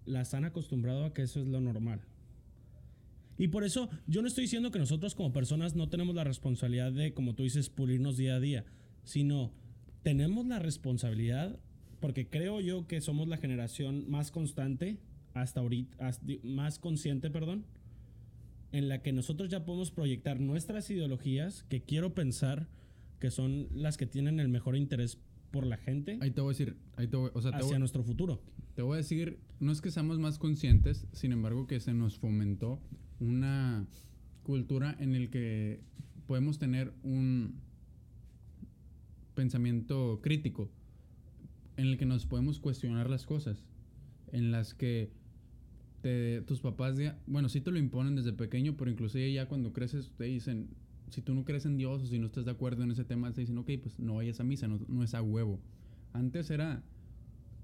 [0.05, 2.01] las han acostumbrado a que eso es lo normal.
[3.39, 6.93] Y por eso yo no estoy diciendo que nosotros como personas no tenemos la responsabilidad
[6.93, 8.65] de, como tú dices, pulirnos día a día,
[9.05, 9.53] sino
[10.03, 11.59] tenemos la responsabilidad,
[12.01, 14.99] porque creo yo que somos la generación más constante
[15.35, 16.11] hasta ahorita,
[16.43, 17.67] más consciente, perdón,
[18.73, 22.69] en la que nosotros ya podemos proyectar nuestras ideologías, que quiero pensar
[23.21, 25.19] que son las que tienen el mejor interés
[25.57, 27.69] por la gente Ahí te voy a decir, ahí te voy, o sea, te hacia
[27.71, 28.43] voy, nuestro futuro.
[28.75, 32.19] te voy a decir, no es que seamos más conscientes, sin embargo que se nos
[32.19, 32.79] fomentó
[33.21, 33.87] una
[34.43, 35.81] cultura en el que
[36.27, 37.55] podemos tener un
[39.35, 40.71] pensamiento crítico,
[41.77, 43.65] en el que nos podemos cuestionar las cosas,
[44.33, 45.11] en las que
[46.03, 49.73] te- tus papás, ya, bueno, sí te lo imponen desde pequeño, pero inclusive ya cuando
[49.73, 50.69] creces te dicen,
[51.11, 53.33] si tú no crees en Dios o si no estás de acuerdo en ese tema,
[53.33, 55.61] te dicen, ok, pues no vayas a misa, no, no es a huevo.
[56.13, 56.83] Antes era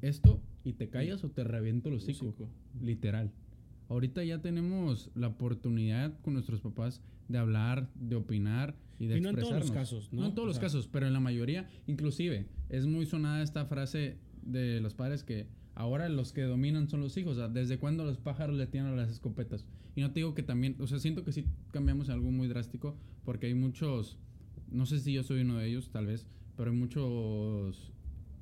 [0.00, 2.48] esto y te callas o te reviento los hocico,
[2.80, 3.30] literal.
[3.88, 9.20] Ahorita ya tenemos la oportunidad con nuestros papás de hablar, de opinar y de Y
[9.20, 10.24] no en todos los casos, ¿no?
[10.26, 13.66] en todos O los sea- casos, pero en la mayoría, inclusive, es muy sonada esta
[13.66, 17.38] frase de los padres que ahora los que dominan son los hijos.
[17.52, 19.64] ¿desde cuándo los pájaros le tiran a las escopetas?
[19.94, 22.96] Y no te digo que también, o sea, siento que sí cambiamos algo muy drástico
[23.24, 24.18] porque hay muchos,
[24.70, 27.92] no sé si yo soy uno de ellos, tal vez, pero hay muchos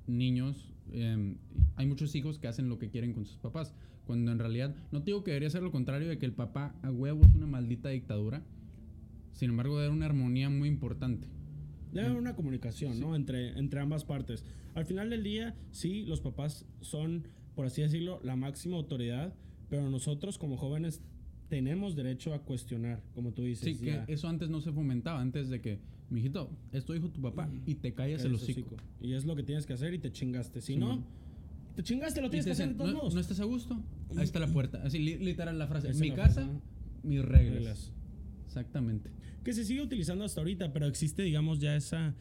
[0.06, 1.36] niños, em,
[1.76, 3.74] hay muchos hijos que hacen lo que quieren con sus papás.
[4.06, 6.74] Cuando en realidad, no te digo que debería ser lo contrario de que el papá
[6.82, 8.42] a huevo es una maldita dictadura.
[9.32, 11.28] Sin embargo, haber una armonía muy importante.
[11.92, 13.16] Debe haber una comunicación, ¿no?
[13.16, 14.44] Entre, entre ambas partes.
[14.74, 19.34] Al final del día, sí, los papás son, por así decirlo, la máxima autoridad,
[19.68, 21.00] pero nosotros como jóvenes
[21.48, 23.76] tenemos derecho a cuestionar, como tú dices.
[23.78, 24.04] Sí, ya.
[24.06, 27.74] que eso antes no se fomentaba, antes de que, mijito, esto dijo tu papá y
[27.74, 28.76] te callas el hocico.
[29.00, 30.60] Y es lo que tienes que hacer y te chingaste.
[30.60, 31.02] Si Sí, no,
[31.74, 33.14] te chingaste, lo tienes que hacer de todos ¿no, modos.
[33.14, 33.82] ¿no estás a gusto?
[34.16, 34.80] Ahí está la puerta.
[34.84, 35.90] Así, li- literal la frase.
[35.90, 36.48] Es Mi casa,
[37.02, 37.54] mis reglas.
[37.54, 37.92] Reglas.
[38.50, 39.10] Exactamente.
[39.44, 42.14] Que se sigue utilizando hasta ahorita, pero existe, digamos, ya esa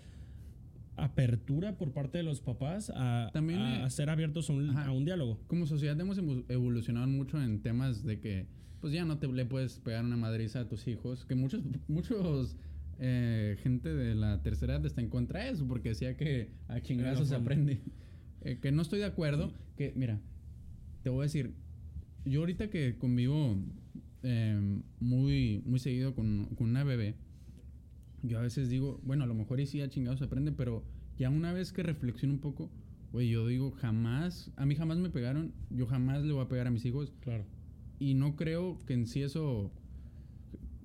[0.95, 4.69] apertura por parte de los papás a, También, a- eh, a ser abiertos a un,
[4.69, 4.85] ajá.
[4.87, 5.39] a un diálogo.
[5.47, 8.45] Como sociedad hemos evo- evolucionado mucho en temas de que,
[8.81, 11.25] pues ya no te le puedes pegar una madriza a tus hijos.
[11.25, 12.57] Que muchos, muchos
[12.99, 16.79] eh, gente de la tercera edad está en contra de eso, porque decía que a
[16.81, 17.81] chingazos se aprende.
[18.41, 19.51] Eh, que no estoy de acuerdo.
[19.77, 20.19] Que, mira,
[21.03, 21.53] te voy a decir,
[22.25, 23.57] yo ahorita que convivo
[24.23, 27.15] eh, muy, muy seguido con, con una bebé,
[28.23, 30.83] yo a veces digo, bueno, a lo mejor y sí a chingados se aprende, pero
[31.17, 32.69] ya una vez que reflexiono un poco,
[33.11, 36.67] güey, yo digo, jamás, a mí jamás me pegaron, yo jamás le voy a pegar
[36.67, 37.13] a mis hijos.
[37.21, 37.45] Claro.
[37.99, 39.71] Y no creo que en sí eso.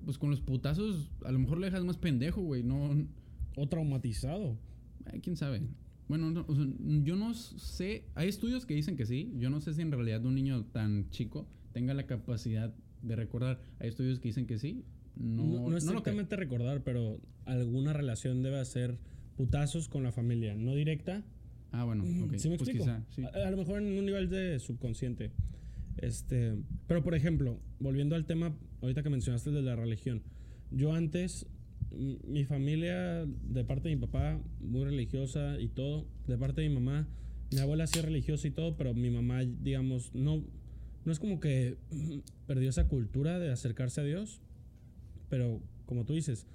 [0.03, 2.63] Pues con los putazos, a lo mejor le dejas más pendejo, güey.
[2.63, 3.07] No.
[3.55, 4.57] O traumatizado.
[5.05, 5.61] ay, quién sabe.
[6.07, 6.65] Bueno, no, o sea,
[7.03, 8.05] yo no sé.
[8.15, 9.33] Hay estudios que dicen que sí.
[9.37, 13.59] Yo no sé si en realidad un niño tan chico tenga la capacidad de recordar.
[13.79, 14.83] Hay estudios que dicen que sí.
[15.15, 18.97] No, No, no, no exactamente recordar, pero alguna relación debe hacer
[19.37, 20.55] putazos con la familia.
[20.55, 21.23] No directa.
[21.71, 22.35] Ah, bueno, ok.
[22.37, 22.85] ¿Sí me pues explico?
[22.85, 23.23] quizá, sí.
[23.23, 25.31] A, a lo mejor en un nivel de subconsciente.
[25.97, 26.55] Este,
[26.87, 30.21] pero por ejemplo, volviendo al tema, ahorita que mencionaste de la religión.
[30.71, 31.47] Yo antes,
[32.27, 36.05] mi familia, de parte de mi papá, muy religiosa y todo.
[36.27, 37.07] De parte de mi mamá,
[37.51, 40.43] mi abuela sí es religiosa y todo, pero mi mamá, digamos, no,
[41.05, 41.77] no es como que
[42.47, 44.41] perdió esa cultura de acercarse a Dios.
[45.29, 46.47] Pero como tú dices,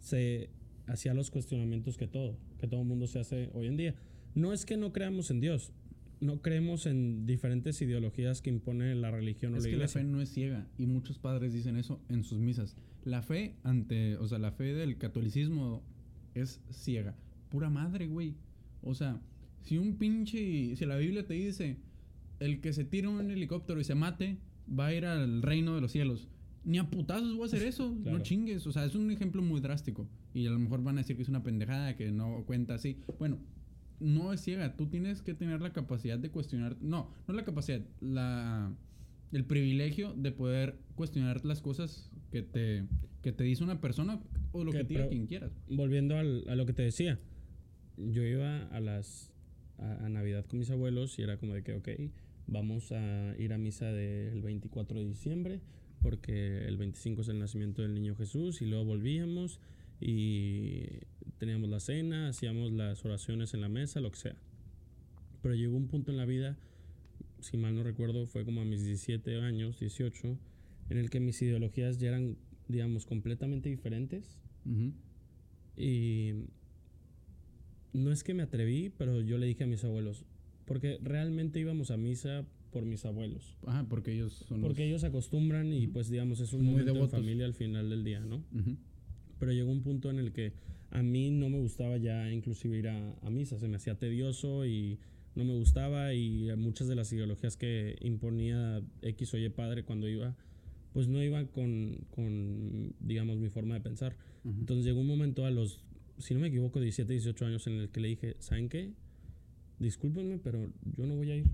[0.00, 0.50] se
[0.86, 3.94] hacía los cuestionamientos que todo, que todo el mundo se hace hoy en día.
[4.34, 5.72] No es que no creamos en Dios,
[6.20, 10.00] no creemos en diferentes ideologías que impone la religión o Es la que la iglesia.
[10.00, 12.76] fe no es ciega y muchos padres dicen eso en sus misas.
[13.04, 15.82] La fe ante, o sea, la fe del catolicismo
[16.34, 17.14] es ciega.
[17.50, 18.34] Pura madre, güey.
[18.82, 19.20] O sea,
[19.62, 21.76] si un pinche, si la Biblia te dice,
[22.40, 25.80] el que se tira un helicóptero y se mate, va a ir al reino de
[25.80, 26.28] los cielos.
[26.64, 28.18] Ni a putazos voy a hacer eso, Claro.
[28.18, 28.66] no chingues.
[28.66, 30.08] O sea, es un ejemplo muy drástico.
[30.34, 32.98] Y a lo mejor van a decir que es una pendejada, que no cuenta así.
[33.18, 33.38] Bueno,
[34.00, 34.76] no es ciega.
[34.76, 36.76] Tú tienes que tener la capacidad de cuestionar.
[36.80, 38.72] No, no la capacidad, la
[39.32, 42.84] el privilegio de poder cuestionar las cosas que te,
[43.22, 44.20] que te dice una persona
[44.52, 45.52] o lo Que que te diga quien quieras.
[45.68, 47.18] Volviendo al- a lo que te decía,
[47.96, 49.32] yo iba a las
[49.78, 51.88] a, a Navidad con mis abuelos y era como de que, ok,
[52.48, 55.60] vamos a ir a misa del 24 de diciembre
[56.02, 59.60] porque el 25 es el nacimiento del niño Jesús y luego volvíamos
[60.00, 60.84] y
[61.38, 64.36] teníamos la cena, hacíamos las oraciones en la mesa, lo que sea.
[65.42, 66.56] Pero llegó un punto en la vida,
[67.40, 70.38] si mal no recuerdo, fue como a mis 17 años, 18,
[70.90, 72.36] en el que mis ideologías ya eran,
[72.68, 74.38] digamos, completamente diferentes.
[75.76, 76.32] Y
[77.92, 80.24] no es que me atreví, pero yo le dije a mis abuelos,
[80.68, 83.56] porque realmente íbamos a misa por mis abuelos.
[83.66, 86.92] Ajá, porque ellos son Porque los- ellos acostumbran y pues digamos es un Muy momento
[86.92, 87.14] devotos.
[87.14, 88.36] en familia al final del día, ¿no?
[88.54, 88.76] Ujú.
[89.40, 90.52] Pero llegó un punto en el que
[90.90, 94.66] a mí no me gustaba ya inclusive ir a, a misa, se me hacía tedioso
[94.66, 94.98] y
[95.34, 100.08] no me gustaba y muchas de las ideologías que imponía X o Y padre cuando
[100.08, 100.36] iba,
[100.92, 104.16] pues no iban con, con digamos, mi forma de pensar.
[104.44, 104.58] Ujú.
[104.60, 105.80] Entonces llegó un momento a los,
[106.18, 108.92] si no me equivoco, 17, 18 años en el que le dije, ¿saben qué?
[109.78, 111.46] Discúlpenme, pero yo no voy a ir.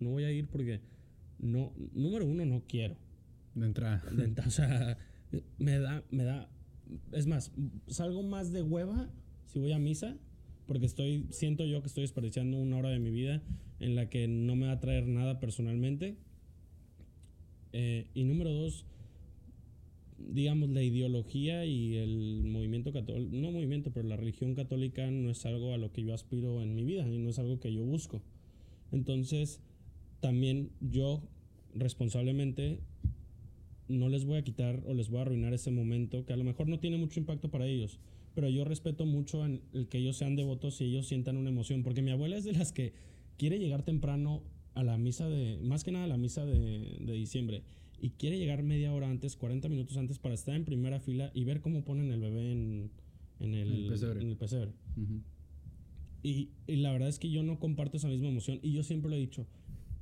[0.00, 0.80] No voy a ir porque,
[1.38, 2.96] no, número uno, no quiero.
[3.54, 4.02] De entrada.
[4.10, 4.98] De o sea,
[5.58, 6.48] me da, me da,
[7.12, 7.52] es más,
[7.88, 9.10] salgo más de hueva
[9.46, 10.16] si voy a misa,
[10.66, 13.42] porque estoy, siento yo que estoy desperdiciando una hora de mi vida
[13.80, 16.16] en la que no me va a traer nada personalmente.
[17.72, 18.84] Eh, y número dos,
[20.18, 25.44] digamos, la ideología y el movimiento católico, no movimiento, pero la religión católica no es
[25.46, 27.84] algo a lo que yo aspiro en mi vida y no es algo que yo
[27.84, 28.22] busco.
[28.92, 29.60] Entonces,
[30.20, 31.22] también yo
[31.74, 32.80] responsablemente
[33.88, 36.44] no les voy a quitar o les voy a arruinar ese momento que a lo
[36.44, 37.98] mejor no tiene mucho impacto para ellos,
[38.34, 41.82] pero yo respeto mucho en el que ellos sean devotos y ellos sientan una emoción,
[41.82, 42.92] porque mi abuela es de las que
[43.36, 44.42] quiere llegar temprano
[44.74, 47.62] a la misa de, más que nada a la misa de, de diciembre,
[48.00, 51.44] y quiere llegar media hora antes, 40 minutos antes para estar en primera fila y
[51.44, 52.90] ver cómo ponen el bebé en,
[53.40, 54.20] en el, El pesebre.
[54.22, 54.72] en el pesebre.
[56.22, 59.10] Y, y la verdad es que yo no comparto esa misma emoción y yo siempre
[59.10, 59.46] lo he dicho,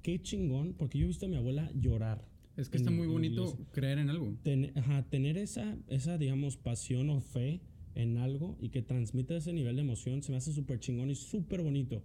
[0.03, 2.25] qué chingón, porque yo he visto a mi abuela llorar.
[2.57, 4.35] Es que en- está muy bonito creer en algo.
[4.43, 7.61] Ten- ajá, tener esa, esa, digamos, pasión o fe
[7.95, 11.15] en algo y que transmita ese nivel de emoción se me hace súper chingón y
[11.15, 12.03] súper bonito.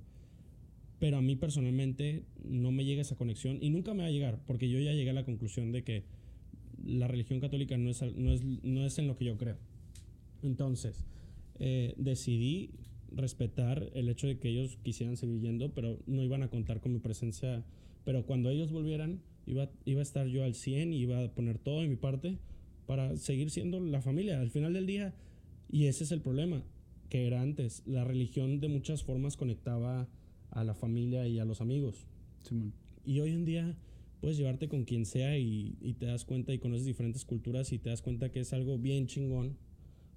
[0.99, 4.39] Pero a mí personalmente no me llega esa conexión y nunca me va a llegar,
[4.45, 6.03] porque yo ya llegué a la conclusión de que
[6.85, 9.57] la religión católica no es, no es, no es en lo que yo creo.
[10.43, 11.05] Entonces,
[11.59, 12.71] eh, decidí
[13.11, 16.93] respetar el hecho de que ellos quisieran seguir yendo, pero no iban a contar con
[16.93, 17.63] mi presencia.
[18.05, 21.57] Pero cuando ellos volvieran, iba, iba a estar yo al 100 y iba a poner
[21.57, 22.37] todo de mi parte
[22.85, 24.39] para seguir siendo la familia.
[24.39, 25.13] Al final del día,
[25.71, 26.63] y ese es el problema,
[27.09, 30.07] que era antes, la religión de muchas formas conectaba
[30.51, 32.05] a la familia y a los amigos.
[32.43, 32.73] Simón.
[33.05, 33.77] Y hoy en día
[34.21, 37.79] puedes llevarte con quien sea y, y te das cuenta y conoces diferentes culturas y
[37.79, 39.57] te das cuenta que es algo bien chingón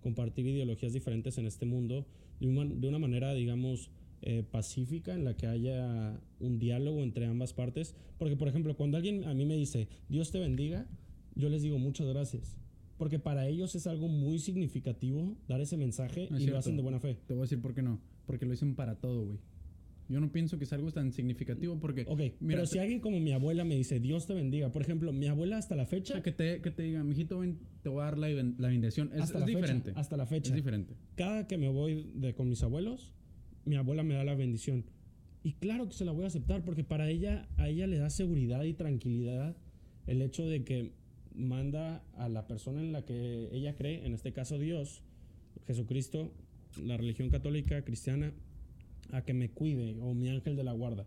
[0.02, 2.06] compartir ideologías diferentes en este mundo
[2.40, 7.26] de una, de una manera, digamos, eh, pacífica en la que haya un diálogo entre
[7.26, 7.94] ambas partes.
[8.18, 10.86] Porque, por ejemplo, cuando alguien a mí me dice, Dios te bendiga,
[11.34, 12.56] yo les digo muchas gracias.
[12.98, 16.76] Porque para ellos es algo muy significativo dar ese mensaje No es y lo hacen
[16.76, 17.18] de buena fe.
[17.26, 18.00] Te voy a decir por qué no.
[18.26, 19.38] Porque lo dicen para todo, güey.
[20.08, 22.04] Yo no pienso que es algo tan significativo porque...
[22.06, 25.12] Ok, mira, pero si alguien como mi abuela me dice, Dios te bendiga, por ejemplo,
[25.12, 28.04] mi abuela hasta la fecha, que te, que te diga, mijito, ven, te voy a
[28.04, 29.10] dar la, la bendición.
[29.14, 29.92] Es, hasta, es la fecha diferente.
[29.94, 30.94] hasta la es fecha, diferente.
[31.14, 33.12] cada que me voy de, con mis abuelos,
[33.64, 34.84] mi abuela me da la bendición.
[35.44, 38.10] Y claro que se la voy a aceptar porque para ella, a ella le da
[38.10, 39.56] seguridad y tranquilidad
[40.06, 40.92] el hecho de que
[41.34, 45.02] manda a la persona en la que ella cree, en este caso Dios,
[45.66, 46.32] Jesucristo,
[46.80, 48.32] la religión católica, cristiana,
[49.12, 51.06] a que me cuide o mi ángel de la guarda.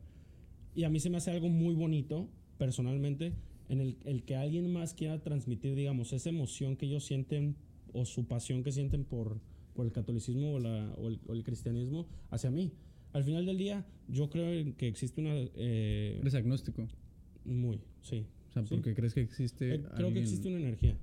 [0.74, 3.34] Y a mí se me hace algo muy bonito, personalmente,
[3.70, 7.56] en el, el que alguien más quiera transmitir, digamos, esa emoción que ellos sienten
[7.93, 9.39] o su pasión que sienten por,
[9.74, 12.72] por el catolicismo o, la- o el, o el cristianismo hacia mí.
[13.14, 15.34] Al final del día, yo creo que existe una...
[15.36, 16.88] eh, Eres agnóstico.
[17.45, 18.26] muy, sí.
[18.49, 18.76] O sea, Sí.
[18.76, 19.76] porque crees que existe.
[19.76, 20.97] Eh, creo que existe una energía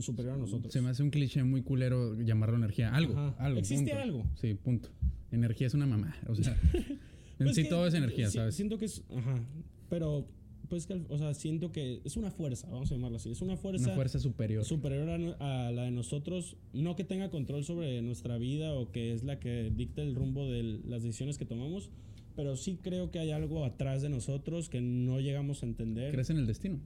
[0.00, 0.72] superior a nosotros.
[0.72, 2.94] Se me hace un cliché muy culero llamarlo energía.
[2.94, 3.34] Algo, Ajá.
[3.38, 3.58] algo.
[3.60, 4.02] Existe punto.
[4.02, 4.26] algo.
[4.40, 4.88] Sí, punto.
[5.30, 6.14] Energía es una mamá.
[6.26, 6.98] O sea, en
[7.38, 8.54] Pues sí que- todo es energía, si- ¿sabes?
[8.54, 9.02] Siento que es.
[9.16, 9.40] Ajá.
[9.88, 10.26] Pero,
[10.68, 13.30] pues que, o sea, siento que es una fuerza, vamos a llamarla así.
[13.30, 14.64] Es una fuerza, Una fuerza superior.
[14.64, 15.08] superior
[15.40, 16.56] a, la de nosotros.
[16.72, 20.48] No que tenga control sobre nuestra vida o que es la que dicta el rumbo
[20.48, 21.90] de las decisiones que tomamos.
[22.36, 26.12] Pero sí creo que hay algo atrás de nosotros que no llegamos a entender.
[26.12, 26.78] ¿Crees en el destino?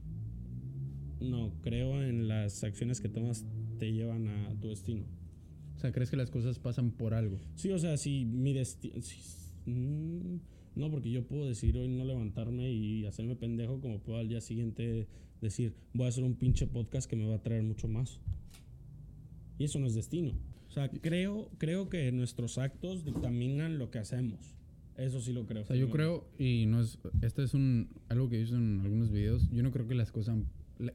[1.19, 3.45] No, creo en las acciones que tomas
[3.79, 5.05] te llevan a tu destino.
[5.75, 7.39] O sea, ¿crees que las cosas pasan por algo?
[7.55, 8.95] Sí, o sea, si mi destino...
[10.75, 14.41] no, porque yo puedo decir hoy no levantarme y hacerme pendejo como puedo al día
[14.41, 15.07] siguiente
[15.41, 18.19] decir voy a hacer un pinche podcast que me va a traer mucho más.
[19.57, 20.33] Y eso no es destino.
[20.67, 24.55] O sea, creo, creo que nuestros actos dictaminan lo que hacemos.
[24.97, 25.63] Eso sí lo creo.
[25.63, 28.79] O sea, yo creo, y no es, esto es un, algo que he visto en
[28.81, 30.37] algunos videos, yo no creo que las cosas,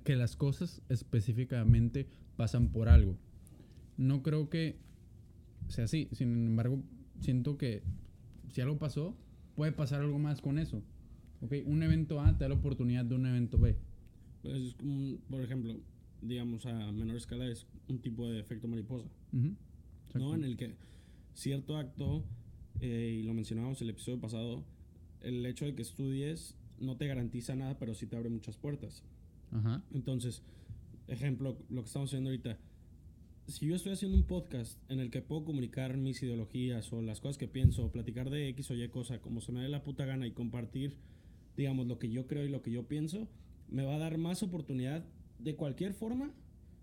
[0.04, 2.06] que las cosas específicamente
[2.36, 3.16] pasan por algo.
[3.96, 4.76] No creo que
[5.68, 6.82] sea así, sin embargo,
[7.20, 7.82] siento que
[8.50, 9.16] si algo pasó,
[9.54, 10.82] puede pasar algo más con eso.
[11.42, 11.54] ¿Ok?
[11.66, 13.76] Un evento A te da la oportunidad de un evento B.
[14.42, 15.74] Pues es como, un- por ejemplo,
[16.22, 19.08] digamos a menor escala es un tipo de efecto mariposa.
[20.14, 20.34] ¿no?
[20.34, 20.74] En el que
[21.34, 22.24] cierto acto,
[22.80, 24.64] eh, y lo mencionábamos el episodio pasado,
[25.22, 29.02] el hecho de que estudies no te garantiza nada, pero sí te abre muchas puertas.
[29.52, 29.82] Ajá.
[29.92, 30.42] Entonces,
[31.08, 32.58] ejemplo, lo que estamos haciendo ahorita.
[33.46, 37.20] Si yo estoy haciendo un podcast en el que puedo comunicar mis ideologías o las
[37.20, 40.04] cosas que pienso, platicar de X o Y cosa, como se me dé la puta
[40.04, 40.96] gana y compartir,
[41.56, 43.28] digamos, lo que yo creo y lo que yo pienso,
[43.68, 45.04] me va a dar más oportunidad
[45.38, 46.32] de cualquier forma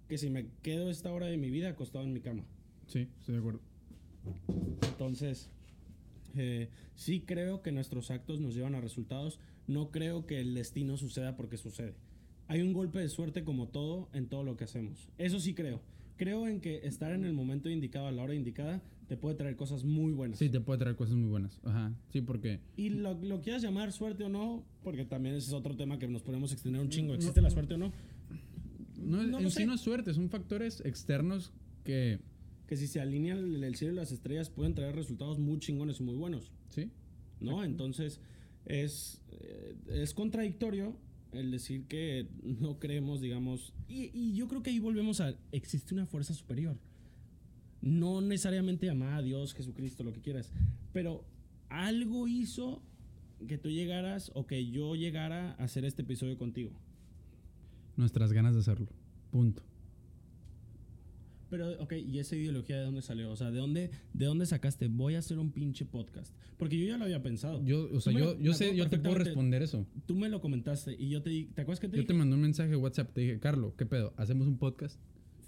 [0.10, 2.44] que si me quedo esta hora de mi vida acostado en mi cama.
[2.88, 3.62] Sí, estoy de acuerdo.
[4.90, 5.50] Entonces,
[6.36, 9.40] eh, sí creo que nuestros actos nos llevan a resultados.
[9.68, 11.96] No creo que el destino suceda porque sucede.
[12.48, 15.10] Hay un golpe de suerte como todo en todo lo que hacemos.
[15.18, 15.82] Eso sí creo.
[16.16, 19.56] Creo en que estar en el momento indicado a la hora indicada te puede traer
[19.56, 20.40] cosas muy buenas.
[20.40, 21.60] Sí, te puede traer cosas muy buenas.
[21.64, 21.94] Ajá.
[22.12, 25.76] Sí, porque Y lo, lo quieras llamar suerte o no, porque también ese es otro
[25.76, 27.14] tema que nos podemos extender un chingo.
[27.14, 27.94] ¿Existe la suerte o no?
[28.98, 29.66] no, No en sí sé.
[29.66, 32.20] no es suerte, son factores externos que...
[32.68, 36.02] Que si se alinean el, el cielo y las estrellas pueden traer resultados muy chingones
[36.02, 36.52] y muy buenos.
[36.70, 36.92] Sí,
[37.40, 37.64] ¿no?
[37.64, 38.20] Entonces
[38.66, 40.98] es, eh, es contradictorio
[41.32, 46.06] el decir que no creemos, digamos, y, yo creo que ahí volvemos a, existe una
[46.06, 46.78] fuerza superior.
[47.82, 50.52] No necesariamente llamada a Dios, Jesucristo, lo que quieras,
[50.94, 51.24] pero
[51.70, 52.82] algo hizo
[53.48, 56.72] que tú llegaras o que yo llegara a hacer este episodio contigo.
[57.96, 58.88] nuestras ganas de hacerlo.
[59.32, 59.64] Punto.
[61.50, 63.32] Pero, ok, ¿y esa ideología de dónde salió?
[63.32, 64.88] O sea, ¿de dónde, ¿de dónde sacaste?
[64.88, 66.34] Voy a hacer un pinche podcast.
[66.58, 67.64] Porque yo ya lo había pensado.
[67.64, 69.86] Yo, o sea, yo, lo- yo sé, yo te puedo responder eso.
[70.06, 72.08] Tú me lo comentaste y yo te di, ¿te acuerdas que te Yo dije?
[72.08, 74.14] te mandé un mensaje de WhatsApp, te dije, Carlos, ¿qué pedo?
[74.18, 75.00] ¿Hacemos un podcast?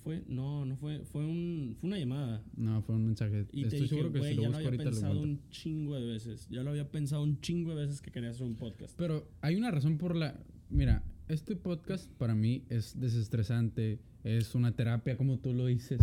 [0.04, 2.41] Fue, no, no fue, fue, un, fue una llamada.
[2.56, 3.45] No, fue un mensaje.
[3.52, 5.14] Y te Estoy dije, seguro que si lo ya lo busco había ahorita lo pensado
[5.16, 5.43] encuentro.
[5.43, 6.47] un chingo de veces.
[6.50, 8.95] Ya lo había pensado un chingo de veces que quería hacer un podcast.
[8.97, 10.39] Pero hay una razón por la...
[10.70, 16.01] Mira, este podcast para mí es desestresante, es una terapia, como tú lo dices.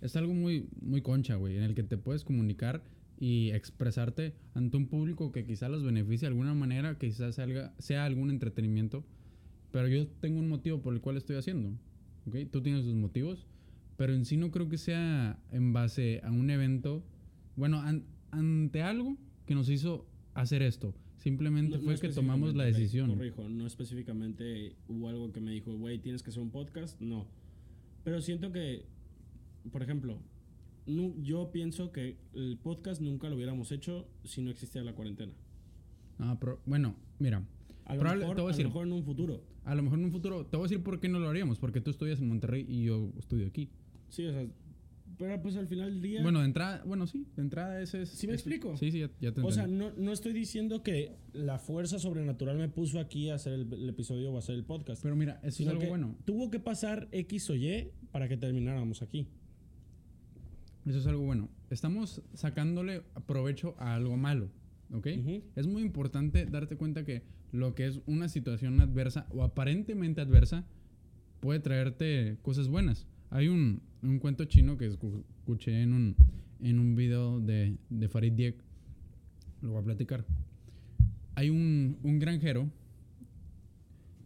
[0.00, 2.82] Es algo muy, muy concha, güey, en el que te puedes comunicar
[3.20, 7.74] y expresarte ante un público que quizá los beneficie de alguna manera, que quizás salga,
[7.78, 9.04] sea algún entretenimiento.
[9.70, 11.78] Pero yo tengo un motivo por el cual estoy haciendo.
[12.26, 12.36] ¿ok?
[12.50, 13.46] Tú tienes tus motivos,
[13.96, 17.04] pero en sí no creo que sea en base a un evento.
[17.56, 19.16] Bueno, an- ante algo
[19.46, 20.94] que nos hizo hacer esto.
[21.22, 23.14] Simplemente No- no fue que tomamos la decisión.
[23.14, 27.00] Corrijo, no específicamente hubo algo que me dijo, güey, tienes que hacer un podcast.
[27.00, 27.26] No.
[28.04, 28.84] Pero siento que
[29.70, 30.18] por ejemplo,
[31.22, 35.32] yo pienso que el podcast nunca lo hubiéramos hecho si no existía la cuarentena.
[36.18, 37.46] Ah, pero, bueno, mira,
[37.84, 38.66] A lo, Probable- mejor, te voy a a lo decir.
[38.66, 39.44] mejor en un futuro.
[39.64, 41.58] a lo mejor en un futuro, te voy a decir por qué no lo haríamos,
[41.60, 43.70] porque tú estudias en Monterrey y yo estudio aquí.
[44.08, 44.46] Sí, o sea,
[45.18, 46.22] pero pues al final del día...
[46.22, 48.08] Bueno, de entrada, bueno, sí, de entrada ese es...
[48.10, 48.76] ¿Sí me ese- explico?
[48.76, 52.58] Sí, sí, ya, ya te o sea, no, no estoy diciendo que la fuerza sobrenatural
[52.58, 55.02] me puso aquí a hacer el, el episodio o a hacer el podcast.
[55.02, 56.16] Pero mira, eso es algo que bueno.
[56.24, 59.28] tuvo que pasar X o Y para que termináramos aquí.
[60.86, 61.48] Eso es algo bueno.
[61.70, 64.50] Estamos sacándole provecho a algo malo,
[64.92, 65.06] ¿ok?
[65.54, 70.64] Es muy importante darte cuenta que lo que es una situación adversa o aparentemente adversa
[71.40, 73.06] puede traerte cosas buenas.
[73.32, 76.16] Hay un, un cuento chino que escu- escuché en un,
[76.60, 78.56] en un video de, de Farid Diek.
[79.62, 80.26] Lo voy a platicar.
[81.34, 82.68] Hay un, un granjero,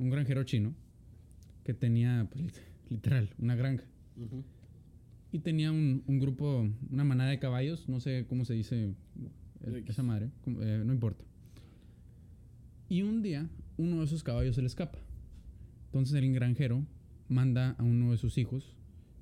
[0.00, 0.74] un granjero chino,
[1.62, 3.84] que tenía, pues, lit- literal, una granja.
[5.30, 8.92] Y tenía un, un grupo, una manada de caballos, no sé cómo se dice
[9.64, 9.84] X.
[9.88, 11.24] esa madre, eh, no importa.
[12.88, 14.98] Y un día, uno de esos caballos se le escapa.
[15.86, 16.84] Entonces el granjero
[17.28, 18.74] manda a uno de sus hijos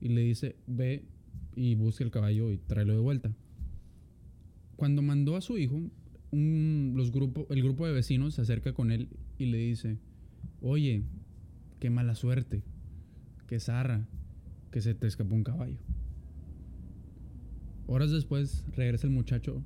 [0.05, 1.03] y le dice, ve
[1.57, 3.33] y busca el caballo y tráelo de vuelta.
[4.77, 5.81] Cuando mandó a su hijo,
[6.31, 9.99] un- los grupo, el grupo de vecinos se acerca con él y le dice,
[10.61, 11.03] oye,
[11.81, 12.63] qué mala suerte,
[13.47, 14.07] qué zarra,
[14.71, 15.79] que se te escapó un caballo.
[17.87, 19.63] Horas después regresa el muchacho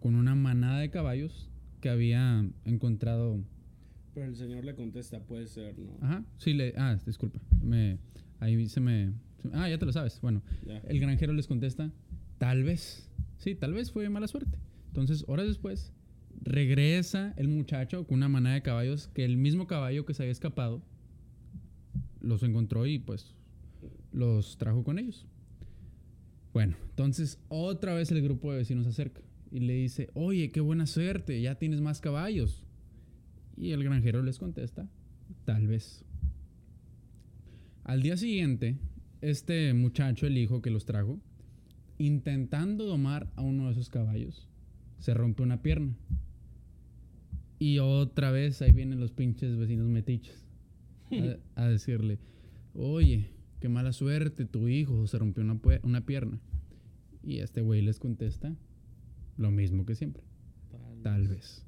[0.00, 1.50] con una manada de caballos
[1.80, 3.40] que había encontrado.
[4.14, 5.96] Pero el señor le contesta, puede ser, ¿no?
[6.00, 6.72] Ajá, sí le.
[6.76, 7.40] Ah, disculpa.
[7.62, 7.98] Me,
[8.40, 9.12] ahí se me.
[9.52, 10.20] Ah, ya te lo sabes.
[10.20, 10.42] Bueno,
[10.86, 11.90] el granjero les contesta,
[12.38, 13.08] tal vez.
[13.38, 14.58] Sí, tal vez fue mala suerte.
[14.88, 15.92] Entonces, horas después,
[16.42, 20.32] regresa el muchacho con una manada de caballos que el mismo caballo que se había
[20.32, 20.82] escapado
[22.20, 23.34] los encontró y pues
[24.12, 25.26] los trajo con ellos.
[26.52, 29.20] Bueno, entonces otra vez el grupo de vecinos se acerca
[29.50, 32.64] y le dice, oye, qué buena suerte, ya tienes más caballos.
[33.56, 34.88] Y el granjero les contesta,
[35.44, 36.04] tal vez.
[37.84, 38.76] Al día siguiente,
[39.20, 41.20] este muchacho, el hijo que los trajo,
[41.98, 44.48] intentando domar a uno de esos caballos,
[44.98, 45.96] se rompe una pierna.
[47.58, 50.46] Y otra vez ahí vienen los pinches vecinos metiches
[51.10, 52.18] a, a decirle,
[52.74, 55.44] oye, qué mala suerte, tu hijo se rompió
[55.82, 56.40] una pierna.
[57.22, 58.54] Y este güey les contesta
[59.36, 60.22] lo mismo que siempre,
[61.02, 61.66] tal vez.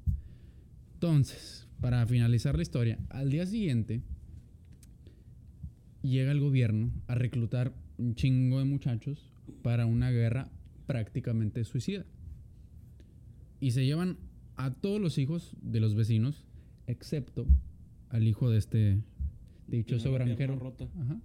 [0.93, 4.01] Entonces, para finalizar la historia, al día siguiente
[6.01, 9.31] llega el gobierno a reclutar un chingo de muchachos
[9.61, 10.49] para una guerra
[10.87, 12.05] prácticamente suicida.
[13.59, 14.17] Y se llevan
[14.55, 16.45] a todos los hijos de los vecinos,
[16.87, 17.47] excepto
[18.09, 19.03] al hijo de este
[19.67, 20.57] dichoso granjero.
[20.57, 20.89] rota.
[20.99, 21.21] Ajá.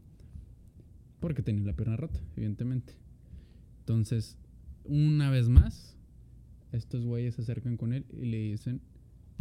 [1.20, 2.95] Porque tenía la pierna rota, evidentemente.
[3.81, 4.39] Entonces,
[4.85, 5.97] una vez más,
[6.72, 8.81] estos güeyes se acercan con él y le dicen,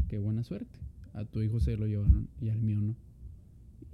[0.08, 0.80] qué buena suerte.
[1.14, 2.96] A tu hijo se lo llevaron y al mío no.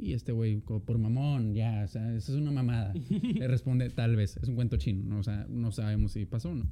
[0.02, 2.91] Y este güey, por mamón, ya, o sea, eso es una mamada.
[3.36, 5.20] le responde, tal vez, es un cuento chino, ¿no?
[5.20, 6.66] O sea, no sabemos si pasó o no.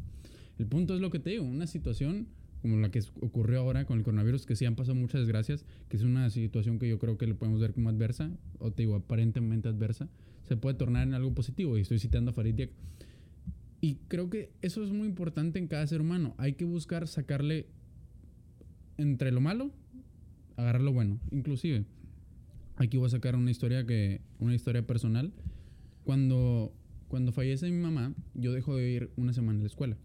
[0.58, 2.28] El punto es lo que te digo, una situación
[2.64, 5.98] como la que ocurrió ahora con el coronavirus, que sí han pasado muchas desgracias, que
[5.98, 8.96] es una situación que yo creo que le podemos ver como adversa, o te digo,
[8.96, 10.10] aparentemente adversa,
[10.48, 11.78] se puede tornar en algo positivo.
[11.78, 12.72] Y estoy citando a Farid Diek.
[13.80, 16.34] Y creo que eso es muy importante en cada ser humano.
[16.38, 17.68] Hay que buscar sacarle
[18.98, 19.72] entre lo malo,
[20.58, 21.20] agarrar lo bueno.
[21.32, 21.86] Inclusive,
[22.80, 25.32] aquí voy a sacar una historia que, una historia personal.
[26.04, 26.74] Cuando,
[27.08, 29.96] cuando fallece mi mamá, yo dejo de ir una semana a la escuela.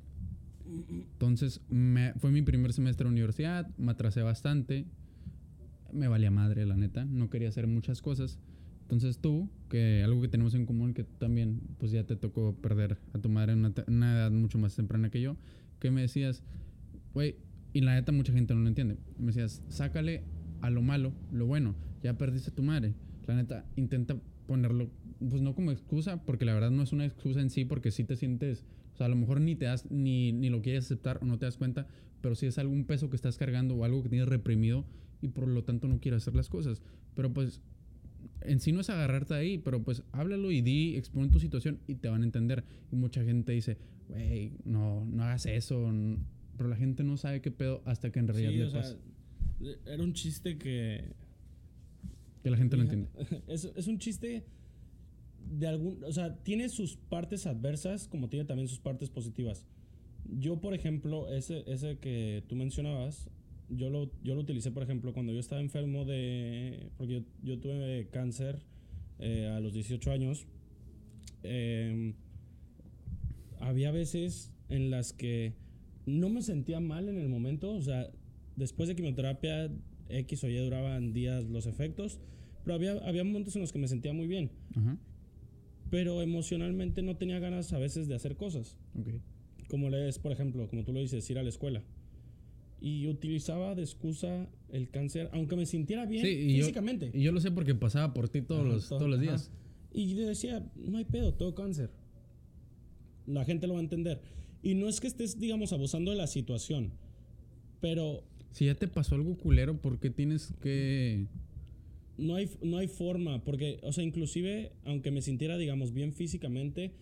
[0.91, 4.85] Entonces, me- fue mi primer semestre de universidad, me atrasé bastante,
[5.93, 8.39] me valía madre, la neta, no quería hacer muchas cosas.
[8.83, 12.99] Entonces tú, que algo que tenemos en común, que también, pues ya te tocó perder
[13.14, 15.37] a tu madre en una, una edad mucho más temprana que yo,
[15.81, 16.43] que me decías,
[17.14, 17.37] güey,
[17.72, 20.22] y la neta mucha gente no lo entiende, me decías, sácale
[20.65, 22.95] a lo malo, lo bueno, ya perdiste a tu madre.
[23.27, 24.91] La neta, intenta ponerlo,
[25.29, 28.05] pues no como excusa, porque la verdad no es una excusa en sí, porque sí
[28.05, 31.19] te sientes, o sea, a lo mejor ni te das, ni, ni lo quieres aceptar
[31.23, 31.87] o no te das cuenta,
[32.21, 34.87] pero sí es algún peso que estás cargando o algo que tienes reprimido
[35.21, 36.83] y por lo tanto no quieres hacer las cosas.
[37.15, 37.61] Pero pues
[38.41, 41.97] en sí no es agarrarte ahí, pero pues háblalo y di, expone tu situación y
[41.97, 42.65] te van a entender.
[42.91, 43.77] Y mucha gente dice,
[44.09, 45.93] güey, no, no hagas eso.
[46.57, 48.97] Pero la gente no sabe qué pedo hasta que en realidad Sí, le sea, pasa.
[49.87, 51.05] Era un chiste que
[52.43, 53.09] Que la gente lo entiende.
[53.49, 54.45] es, es un chiste
[55.51, 59.67] de algún, o sea, tiene sus partes adversas como tiene también sus partes positivas.
[60.39, 63.29] Yo, por ejemplo, ese, ese que tú mencionabas,
[63.69, 67.59] yo lo, yo lo utilicé, por ejemplo, cuando yo estaba enfermo de, porque yo, yo
[67.59, 68.62] tuve cáncer
[69.19, 70.47] eh, a los 18 años.
[71.43, 72.15] Eh,
[73.61, 75.55] había veces en las que
[76.07, 78.11] no me sentía mal en el momento, o sea,
[78.57, 79.70] después de quimioterapia
[80.09, 82.18] X o Y duraban días los efectos,
[82.64, 84.96] pero había, había momentos en los que me sentía muy bien, Ajá.
[85.90, 89.09] pero emocionalmente no tenía ganas a veces de hacer cosas, Ok.
[89.68, 91.82] como lees, por ejemplo, como tú lo dices, ir a la escuela.
[92.80, 97.11] Y utilizaba de excusa el cáncer, aunque me sintiera bien Sí, y yo- físicamente.
[97.14, 99.28] Y yo lo sé porque pasaba por ti todos, Ajá, los, todo- todos los ajá.
[99.30, 99.50] días.
[99.94, 101.90] Y yo decía, no hay pedo, todo cáncer.
[103.26, 104.20] La gente lo va a entender.
[104.62, 106.92] Y no es que estés, digamos, abusando de la situación,
[107.80, 108.22] pero
[108.55, 111.26] Si ya te pasó algo culero, ¿por qué tienes que...?
[112.16, 116.92] no hay, no hay forma, porque, o sea, inclusive, aunque me sintiera, digamos, bien físicamente,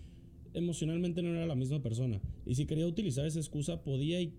[0.55, 2.18] emocionalmente no era la misma persona.
[2.46, 4.32] Y si quería utilizar esa excusa, podía y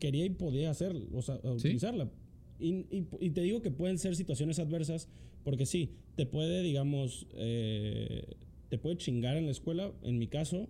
[0.00, 2.10] quería y podía hacerlo, o sea, utilizarla.
[2.58, 5.08] Y, y- y te digo que pueden ser situaciones adversas,
[5.44, 8.24] porque sí, te puede, digamos, eh,
[8.70, 10.68] te puede chingar en la escuela, en mi caso,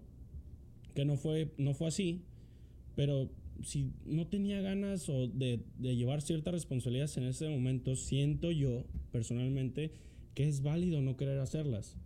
[0.94, 2.20] que no fue, no fue así,
[2.96, 3.30] pero
[3.62, 8.84] si no tenía ganas o de, de llevar ciertas responsabilidades en ese momento, siento yo
[9.12, 9.92] personalmente
[10.34, 11.96] que es válido no querer hacerlas.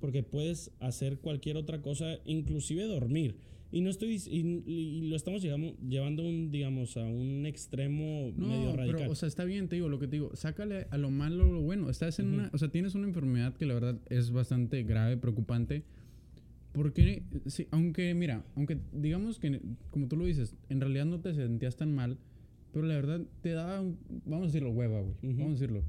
[0.00, 3.36] Porque puedes hacer cualquier otra cosa, inclusive dormir.
[3.72, 8.46] Y no estoy y, y lo estamos llegamo- llevando un, digamos, a un extremo No,
[8.46, 9.00] medio radical.
[9.00, 11.50] pero, o sea, está bien, te digo, lo que te digo, sácale a lo malo
[11.50, 11.90] lo bueno.
[11.90, 12.34] Estás en Ujú.
[12.34, 15.82] una, o sea, tienes una enfermedad que la verdad es bastante grave, preocupante.
[16.74, 19.60] Porque, sí, aunque, mira, aunque digamos que,
[19.90, 22.18] como tú lo dices, en realidad no te sentías tan mal,
[22.72, 23.96] pero la verdad te daba, un-
[24.26, 25.14] vamos a decirlo, hueva, güey.
[25.22, 25.38] Ujú.
[25.42, 25.84] Vamos a decirlo.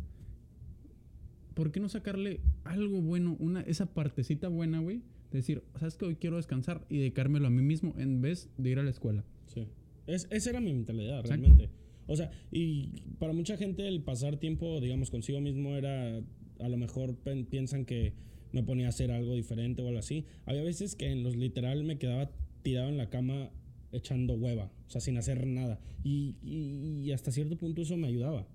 [1.56, 4.98] ¿Por qué no sacarle algo bueno, una, esa partecita buena, güey?
[5.32, 8.70] De decir, sabes que hoy quiero descansar y dedicármelo a mí mismo en vez de
[8.70, 9.24] ir a la escuela.
[9.48, 9.68] Sí.
[10.06, 11.42] Es, esa era mi mentalidad, Exacto.
[11.44, 11.70] realmente.
[12.08, 16.18] O sea, y para mucha gente el pasar tiempo, digamos, consigo mismo era,
[16.60, 18.14] a lo mejor pen- piensan que
[18.52, 20.26] me ponía a hacer algo diferente o algo así.
[20.46, 22.32] Había veces que en los literal me quedaba
[22.64, 23.50] tirado en la cama
[23.92, 25.80] echando hueva, o sea, sin hacer nada.
[26.04, 28.48] Y, y- y hasta cierto punto eso me ayudaba.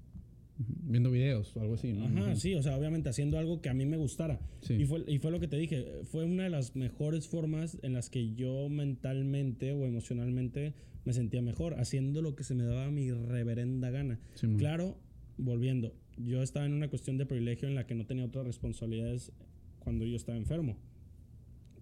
[0.59, 2.05] Viendo videos o algo así, ¿no?
[2.05, 4.38] Ajá, sí, o sea, obviamente haciendo algo que a mí me gustara.
[4.61, 4.74] Sí.
[4.74, 7.95] Y, fue, y fue lo que te dije, fue una de las mejores formas en
[7.95, 10.74] las que yo mentalmente o emocionalmente
[11.07, 14.20] me sentía mejor, haciendo lo que se me daba mi reverenda gana.
[14.59, 14.99] Claro,
[15.38, 19.32] volviendo, yo estaba en una cuestión de privilegio en la que no tenía otras responsabilidades
[19.80, 20.76] cuando yo estaba enfermo.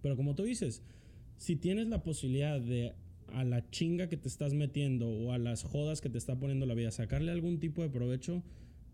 [0.01, 0.81] Pero como tú dices,
[1.37, 2.93] si tienes la posibilidad de
[3.27, 6.65] a la chinga que te estás metiendo o a las jodas que te está poniendo
[6.65, 8.41] la vida, sacarle algún tipo de provecho,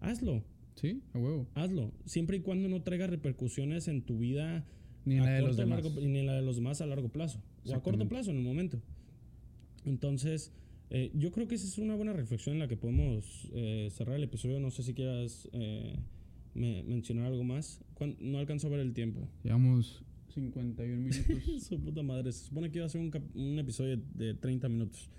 [0.02, 0.44] hazlo
[0.76, 1.48] Sí, a huevo.
[1.56, 1.94] hazlo.
[2.06, 4.66] Siempre y cuando no traiga repercusiones en tu vida
[5.06, 5.84] Ni en la de los demás.
[5.86, 7.42] largo- ni en la de los demás a largo plazo.
[7.66, 8.82] O a corto plazo en el momento.
[9.86, 10.52] Entonces,
[10.90, 14.18] eh, yo creo que esa es una buena reflexión en la que podemos eh, cerrar
[14.18, 14.60] el episodio.
[14.60, 15.96] No sé si quieras eh,
[16.54, 17.82] me- mencionar algo más.
[18.20, 19.28] No alcanzo a ver el tiempo.
[19.44, 21.64] Llevamos 51 minutos.
[21.64, 22.32] Su puta madre.
[22.32, 25.10] Se supone que iba a ser un, episodio de 30 minutos.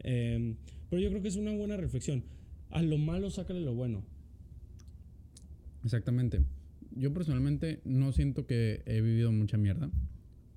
[0.00, 0.54] Eh,
[0.88, 2.22] pero yo creo que es una buena reflexión.
[2.70, 4.02] A lo malo, sácale lo bueno.
[5.84, 6.42] Exactamente.
[6.96, 9.90] Yo personalmente no siento que he vivido mucha mierda,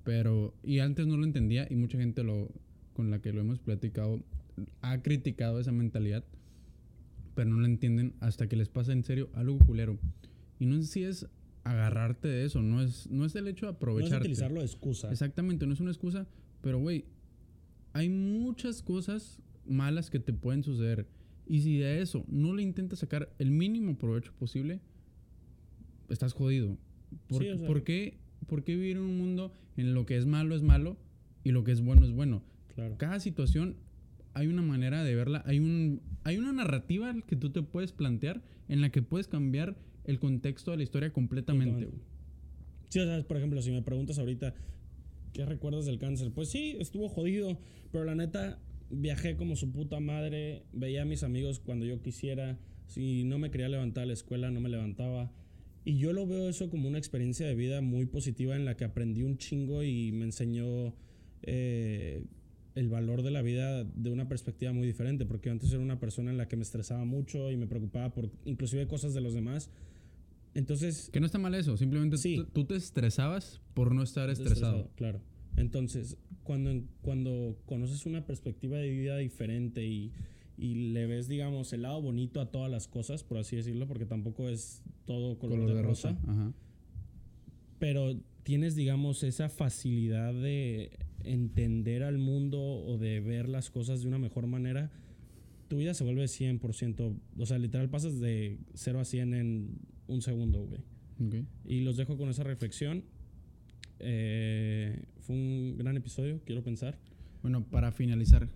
[0.04, 2.50] pero y antes no lo entendía y mucha gente lo
[2.92, 4.22] con la que lo hemos platicado
[4.80, 6.24] ha criticado esa mentalidad,
[7.34, 9.98] pero no la entienden hasta que les pasa en serio algo culero.
[10.58, 11.26] Y no sé si es
[11.64, 14.16] agarrarte de eso, no es no es el hecho de No es aprovecharte.
[14.18, 15.10] utilizarlo de excusa.
[15.10, 16.26] Exactamente, no es una excusa,
[16.60, 17.04] pero güey,
[17.92, 21.06] hay muchas cosas malas que te pueden suceder.
[21.46, 24.80] Y si de eso no le intentas sacar el mínimo provecho posible,
[26.08, 26.76] estás jodido.
[27.28, 30.16] ¿Por, Sí, o sea- ¿por qué, por qué vivir en un mundo en lo que
[30.16, 30.96] es malo es malo
[31.42, 32.42] y lo que es bueno es bueno?
[32.74, 32.96] Claro.
[32.98, 33.76] Cada situación
[34.32, 38.42] hay una manera de verla, hay, un, hay una narrativa que tú te puedes plantear
[38.68, 41.88] en la que puedes cambiar el contexto de la historia completamente.
[42.88, 44.54] Sí, o sea, por ejemplo, si me preguntas ahorita,
[45.32, 46.30] ¿qué recuerdas del cáncer?
[46.32, 47.58] Pues sí, estuvo jodido,
[47.90, 52.58] pero la neta, viajé como su puta madre, veía a mis amigos cuando yo quisiera,
[52.86, 55.32] si no me quería levantar a la escuela, no me levantaba.
[55.84, 58.84] Y yo lo veo eso como una experiencia de vida muy positiva en la que
[58.84, 60.94] aprendí un chingo y me enseñó
[61.42, 62.24] eh,
[62.74, 66.00] el valor de la vida de una perspectiva muy diferente, porque yo antes era una
[66.00, 69.34] persona en la que me estresaba mucho y me preocupaba por inclusive cosas de los
[69.34, 69.70] demás.
[70.54, 72.44] Entonces, Que no está mal eso, simplemente Sí.
[72.52, 74.90] tú, te estresabas por no estar estresado.
[74.96, 75.20] Claro.
[75.56, 80.12] Entonces, cuando, cuando conoces una perspectiva de vida diferente y,
[80.56, 84.06] y le ves, digamos, el lado bonito a todas las cosas, por así decirlo, porque
[84.06, 86.52] tampoco es todo color, de, rosa, Ajá.
[87.78, 90.90] pero tienes, digamos, esa facilidad de
[91.24, 94.92] entender al mundo o de ver las cosas de una mejor manera,
[95.68, 100.22] tu vida se vuelve 100%, o sea, literal pasas de 0 a 100 en un
[100.22, 100.80] segundo, güey.
[101.64, 103.04] Y los dejo con esa reflexión.
[104.00, 106.98] Eh, fue un gran episodio, quiero pensar.
[107.42, 108.48] Bueno, para finalizar,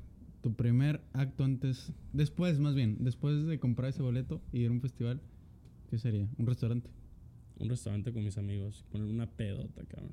[0.43, 4.73] tu primer acto antes, después más bien, después de comprar ese boleto y ir a
[4.73, 5.21] un festival,
[5.91, 6.29] ¿qué sería?
[6.39, 6.91] ¿Un restaurante?
[7.59, 10.13] Un restaurante con mis amigos, poner una pedota, cabrón.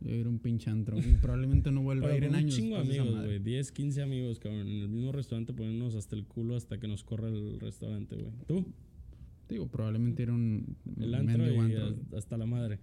[0.00, 0.98] Yo ir a un pinche antro.
[0.98, 2.54] y probablemente no vuelva a ir en un años.
[2.54, 3.38] chingo amigos, güey.
[3.38, 4.68] 10, 15 amigos, cabrón.
[4.68, 8.32] En el mismo restaurante ponernos hasta el culo hasta que nos corra el restaurante, güey.
[8.46, 8.66] ¿Tú?
[9.48, 11.86] Digo, probablemente ir a un El antro mendigo y antro.
[12.02, 12.80] hasta- hasta la madre.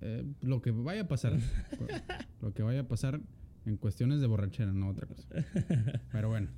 [0.00, 1.38] Eh, lo que vaya a pasar.
[2.40, 3.20] lo que vaya a pasar
[3.66, 5.28] en cuestiones de borrachera, no otra cosa.
[6.12, 6.48] Pero bueno,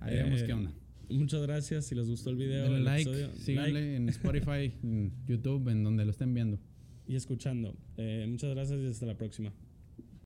[0.00, 0.72] ahí vemos Eh, qué onda.
[1.10, 1.84] Muchas gracias.
[1.86, 5.68] Si les gustó el video, Denle el like, episodio, síganle like en Spotify, en YouTube,
[5.68, 6.58] en donde lo estén viendo.
[7.06, 7.76] y escuchando.
[7.98, 9.52] Eh, muchas gracias y hasta la próxima.